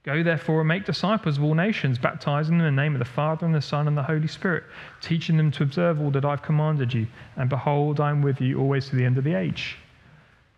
Go 0.02 0.22
therefore 0.22 0.60
and 0.60 0.68
make 0.68 0.86
disciples 0.86 1.36
of 1.36 1.44
all 1.44 1.54
nations, 1.54 1.98
baptizing 1.98 2.56
them 2.56 2.66
in 2.66 2.74
the 2.74 2.82
name 2.82 2.94
of 2.94 3.00
the 3.00 3.04
Father 3.04 3.44
and 3.44 3.54
the 3.54 3.60
Son 3.60 3.86
and 3.86 3.96
the 3.96 4.02
Holy 4.02 4.28
Spirit, 4.28 4.64
teaching 5.02 5.36
them 5.36 5.50
to 5.52 5.62
observe 5.62 6.00
all 6.00 6.10
that 6.12 6.24
I've 6.24 6.42
commanded 6.42 6.94
you. 6.94 7.06
And 7.36 7.50
behold, 7.50 8.00
I'm 8.00 8.22
with 8.22 8.40
you 8.40 8.58
always 8.58 8.88
to 8.88 8.96
the 8.96 9.04
end 9.04 9.18
of 9.18 9.24
the 9.24 9.34
age. 9.34 9.76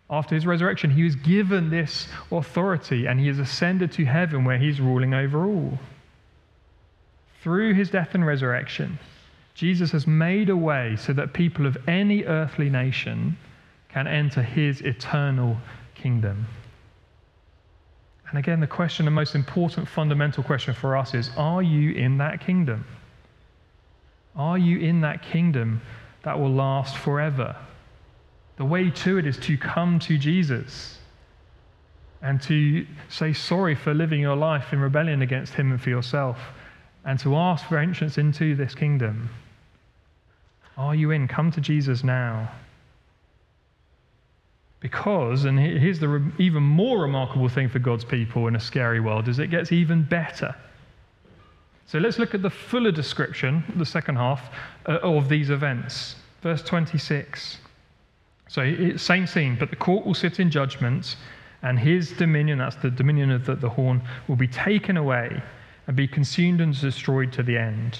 After 0.09 0.35
his 0.35 0.45
resurrection, 0.45 0.91
he 0.91 1.03
was 1.03 1.15
given 1.15 1.69
this 1.69 2.07
authority 2.31 3.05
and 3.05 3.19
he 3.19 3.27
has 3.27 3.39
ascended 3.39 3.91
to 3.93 4.05
heaven 4.05 4.45
where 4.45 4.57
he's 4.57 4.79
ruling 4.79 5.13
over 5.13 5.45
all. 5.45 5.77
Through 7.41 7.73
his 7.73 7.89
death 7.89 8.13
and 8.13 8.25
resurrection, 8.25 8.99
Jesus 9.55 9.91
has 9.91 10.07
made 10.07 10.49
a 10.49 10.55
way 10.55 10.95
so 10.95 11.11
that 11.13 11.33
people 11.33 11.65
of 11.65 11.77
any 11.87 12.23
earthly 12.23 12.69
nation 12.69 13.37
can 13.89 14.07
enter 14.07 14.41
his 14.41 14.81
eternal 14.81 15.57
kingdom. 15.95 16.47
And 18.33 18.39
again, 18.39 18.59
the 18.59 18.65
question, 18.65 19.05
the 19.05 19.11
most 19.11 19.35
important 19.35 19.87
fundamental 19.87 20.43
question 20.43 20.73
for 20.73 20.97
us 20.97 21.13
is 21.13 21.29
Are 21.37 21.61
you 21.61 21.91
in 21.91 22.17
that 22.17 22.41
kingdom? 22.41 22.83
Are 24.35 24.57
you 24.57 24.79
in 24.79 25.01
that 25.01 25.21
kingdom 25.21 25.81
that 26.23 26.39
will 26.39 26.51
last 26.51 26.97
forever? 26.97 27.55
The 28.55 28.65
way 28.65 28.89
to 28.89 29.19
it 29.19 29.27
is 29.27 29.37
to 29.37 29.55
come 29.55 29.99
to 29.99 30.17
Jesus 30.17 30.97
and 32.23 32.41
to 32.41 32.87
say 33.07 33.33
sorry 33.33 33.75
for 33.75 33.93
living 33.93 34.21
your 34.21 34.35
life 34.35 34.73
in 34.73 34.79
rebellion 34.79 35.21
against 35.21 35.53
Him 35.53 35.69
and 35.69 35.79
for 35.79 35.91
yourself, 35.91 36.39
and 37.05 37.19
to 37.19 37.35
ask 37.35 37.67
for 37.67 37.77
entrance 37.77 38.17
into 38.17 38.55
this 38.55 38.73
kingdom. 38.73 39.29
Are 40.75 40.95
you 40.95 41.11
in? 41.11 41.27
Come 41.27 41.51
to 41.51 41.61
Jesus 41.61 42.03
now. 42.03 42.49
Because, 44.83 45.45
and 45.45 45.57
here's 45.57 45.99
the 45.99 46.09
re- 46.09 46.31
even 46.39 46.61
more 46.61 46.99
remarkable 46.99 47.47
thing 47.47 47.69
for 47.69 47.79
God's 47.79 48.03
people 48.03 48.47
in 48.47 48.55
a 48.57 48.59
scary 48.59 48.99
world, 48.99 49.29
is 49.29 49.39
it 49.39 49.47
gets 49.47 49.71
even 49.71 50.03
better. 50.03 50.53
So 51.87 51.99
let's 51.99 52.19
look 52.19 52.35
at 52.35 52.41
the 52.41 52.49
fuller 52.49 52.91
description, 52.91 53.63
the 53.77 53.85
second 53.85 54.17
half, 54.17 54.49
uh, 54.85 54.99
of 55.01 55.29
these 55.29 55.49
events. 55.49 56.17
Verse 56.41 56.61
26. 56.63 57.59
So, 58.49 58.97
same 58.97 59.25
scene, 59.25 59.55
but 59.57 59.69
the 59.69 59.77
court 59.77 60.05
will 60.05 60.13
sit 60.13 60.41
in 60.41 60.51
judgment, 60.51 61.15
and 61.61 61.79
his 61.79 62.11
dominion, 62.11 62.57
that's 62.57 62.75
the 62.75 62.91
dominion 62.91 63.31
of 63.31 63.45
the, 63.45 63.55
the 63.55 63.69
horn, 63.69 64.01
will 64.27 64.35
be 64.35 64.49
taken 64.49 64.97
away 64.97 65.41
and 65.87 65.95
be 65.95 66.09
consumed 66.09 66.59
and 66.59 66.77
destroyed 66.77 67.31
to 67.31 67.41
the 67.41 67.57
end. 67.57 67.99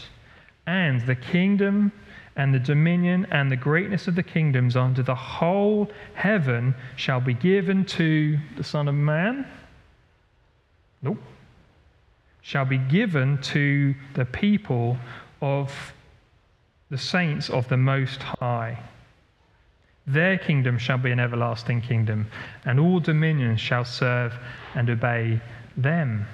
And 0.68 1.00
the 1.08 1.16
kingdom 1.16 1.94
and 2.36 2.54
the 2.54 2.60
dominion 2.60 3.28
and 3.32 3.52
the 3.52 3.56
greatness 3.56 4.08
of 4.08 4.16
the 4.16 4.24
kingdoms 4.24 4.76
under 4.76 5.04
the 5.04 5.16
whole 5.16 5.90
heaven 6.16 6.74
shall 6.96 7.22
be 7.22 7.34
given 7.34 7.86
to 7.86 8.38
the 8.58 8.64
Son 8.64 8.88
of 8.88 8.96
Man? 8.96 9.48
Nope. 11.02 11.22
Shall 12.42 12.66
be 12.66 12.78
given 12.78 13.38
to 13.44 13.94
the 14.16 14.26
people 14.26 14.98
of 15.42 15.94
the 16.90 16.98
saints 16.98 17.50
of 17.50 17.68
the 17.70 17.78
Most 17.78 18.22
High. 18.22 18.80
Their 20.06 20.38
kingdom 20.38 20.78
shall 20.78 20.98
be 20.98 21.12
an 21.12 21.20
everlasting 21.20 21.82
kingdom, 21.82 22.28
and 22.66 22.80
all 22.80 23.00
dominions 23.00 23.62
shall 23.62 23.86
serve 23.86 24.34
and 24.76 24.90
obey 24.90 25.40
them. 25.78 26.28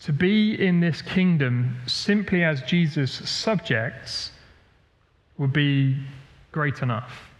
To 0.00 0.12
be 0.12 0.54
in 0.54 0.80
this 0.80 1.02
kingdom 1.02 1.76
simply 1.86 2.42
as 2.42 2.62
Jesus' 2.62 3.28
subjects 3.28 4.32
would 5.36 5.52
be 5.52 5.96
great 6.52 6.80
enough. 6.80 7.30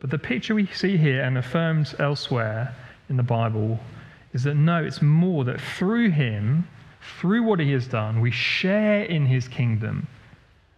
But 0.00 0.10
the 0.10 0.18
picture 0.18 0.54
we 0.54 0.66
see 0.66 0.96
here 0.96 1.22
and 1.22 1.36
affirmed 1.36 1.94
elsewhere 1.98 2.74
in 3.10 3.16
the 3.16 3.22
Bible 3.22 3.78
is 4.32 4.44
that 4.44 4.54
no, 4.54 4.82
it's 4.82 5.02
more 5.02 5.44
that 5.44 5.60
through 5.60 6.10
him, 6.10 6.66
through 7.20 7.42
what 7.42 7.60
he 7.60 7.72
has 7.72 7.86
done, 7.86 8.20
we 8.20 8.30
share 8.30 9.02
in 9.02 9.26
his 9.26 9.46
kingdom 9.46 10.06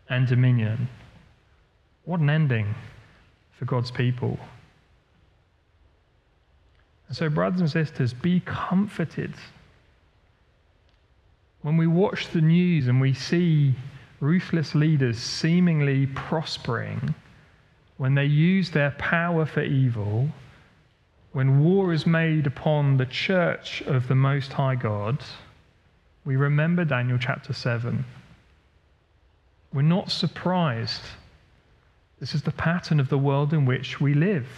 and 0.09 0.27
dominion. 0.27 0.89
What 2.05 2.19
an 2.19 2.31
ending 2.31 2.75
for 3.53 3.67
God's 3.67 3.93
people. 3.93 4.39
And 7.07 7.17
so, 7.17 7.29
brothers 7.29 7.61
and 7.61 7.71
sisters, 7.71 8.13
be 8.13 8.41
comforted 8.41 9.35
when 11.63 11.77
we 11.77 11.87
watch 11.87 12.29
the 12.29 12.41
news 12.41 12.89
and 12.89 13.01
we 13.01 13.15
see 13.15 13.75
ruthless 14.21 14.75
leaders 14.75 15.19
seemingly 15.19 16.07
prospering, 16.07 17.15
when 17.97 18.15
they 18.15 18.25
use 18.25 18.71
their 18.71 18.91
power 18.93 19.47
for 19.47 19.63
evil, 19.63 20.29
when 21.33 21.65
war 21.65 21.93
is 21.93 22.07
made 22.07 22.47
upon 22.47 22.97
the 22.97 23.07
church 23.07 23.81
of 23.83 24.09
the 24.09 24.15
Most 24.15 24.53
High 24.53 24.75
God, 24.75 25.25
we 26.25 26.37
remember 26.37 26.85
Daniel 26.85 27.19
chapter 27.19 27.53
7. 27.53 28.05
We're 29.73 29.83
not 29.83 30.11
surprised. 30.11 31.03
This 32.21 32.35
is 32.35 32.43
the 32.43 32.53
pattern 32.53 33.01
of 33.01 33.09
the 33.09 33.19
world 33.19 33.53
in 33.53 33.65
which 33.65 34.01
we 34.01 34.15
live. 34.15 34.49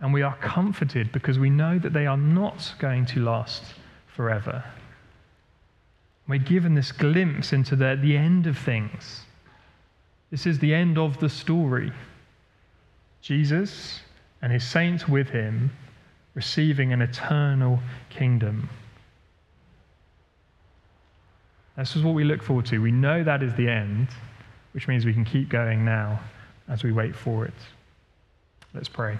And 0.00 0.12
we 0.12 0.22
are 0.22 0.36
comforted 0.36 1.12
because 1.12 1.38
we 1.38 1.50
know 1.50 1.78
that 1.78 1.92
they 1.92 2.06
are 2.06 2.16
not 2.16 2.74
going 2.78 3.06
to 3.06 3.20
last 3.20 3.62
forever. 4.08 4.64
We're 6.30 6.38
given 6.38 6.76
this 6.76 6.92
glimpse 6.92 7.52
into 7.52 7.74
the, 7.74 7.98
the 8.00 8.16
end 8.16 8.46
of 8.46 8.56
things. 8.56 9.22
This 10.30 10.46
is 10.46 10.60
the 10.60 10.72
end 10.72 10.96
of 10.96 11.18
the 11.18 11.28
story. 11.28 11.90
Jesus 13.20 13.98
and 14.40 14.52
his 14.52 14.62
saints 14.62 15.08
with 15.08 15.28
him 15.28 15.72
receiving 16.34 16.92
an 16.92 17.02
eternal 17.02 17.80
kingdom. 18.10 18.70
This 21.76 21.96
is 21.96 22.04
what 22.04 22.14
we 22.14 22.22
look 22.22 22.44
forward 22.44 22.66
to. 22.66 22.78
We 22.78 22.92
know 22.92 23.24
that 23.24 23.42
is 23.42 23.52
the 23.56 23.68
end, 23.68 24.06
which 24.70 24.86
means 24.86 25.04
we 25.04 25.12
can 25.12 25.24
keep 25.24 25.48
going 25.48 25.84
now 25.84 26.20
as 26.68 26.84
we 26.84 26.92
wait 26.92 27.16
for 27.16 27.44
it. 27.44 27.54
Let's 28.72 28.88
pray. 28.88 29.18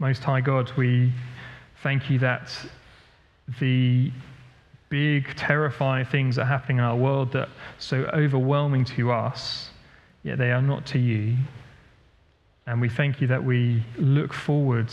Most 0.00 0.24
High 0.24 0.40
God, 0.40 0.72
we 0.78 1.12
thank 1.82 2.08
you 2.08 2.18
that 2.20 2.50
the 3.60 4.10
big, 4.88 5.36
terrifying 5.36 6.06
things 6.06 6.36
that 6.36 6.42
are 6.42 6.46
happening 6.46 6.78
in 6.78 6.84
our 6.84 6.96
world 6.96 7.32
that 7.32 7.48
are 7.48 7.52
so 7.78 8.04
overwhelming 8.14 8.86
to 8.86 9.12
us, 9.12 9.68
yet 10.22 10.38
they 10.38 10.52
are 10.52 10.62
not 10.62 10.86
to 10.86 10.98
you. 10.98 11.36
And 12.66 12.80
we 12.80 12.88
thank 12.88 13.20
you 13.20 13.26
that 13.26 13.44
we 13.44 13.84
look 13.98 14.32
forward 14.32 14.88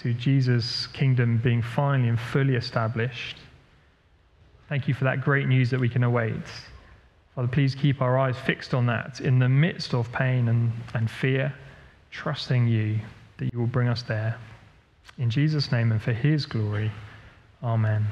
to 0.00 0.12
Jesus' 0.12 0.86
kingdom 0.88 1.38
being 1.38 1.62
finally 1.62 2.10
and 2.10 2.20
fully 2.20 2.56
established. 2.56 3.38
Thank 4.68 4.86
you 4.86 4.92
for 4.92 5.04
that 5.04 5.22
great 5.22 5.48
news 5.48 5.70
that 5.70 5.80
we 5.80 5.88
can 5.88 6.04
await. 6.04 6.46
Father, 7.34 7.48
please 7.48 7.74
keep 7.74 8.02
our 8.02 8.18
eyes 8.18 8.36
fixed 8.36 8.74
on 8.74 8.84
that 8.84 9.22
in 9.22 9.38
the 9.38 9.48
midst 9.48 9.94
of 9.94 10.12
pain 10.12 10.48
and, 10.48 10.72
and 10.92 11.10
fear, 11.10 11.54
trusting 12.10 12.68
you 12.68 13.00
that 13.40 13.52
you 13.52 13.58
will 13.58 13.66
bring 13.66 13.88
us 13.88 14.02
there. 14.02 14.36
In 15.18 15.30
Jesus' 15.30 15.72
name 15.72 15.90
and 15.90 16.00
for 16.00 16.12
his 16.12 16.46
glory, 16.46 16.92
amen. 17.62 18.06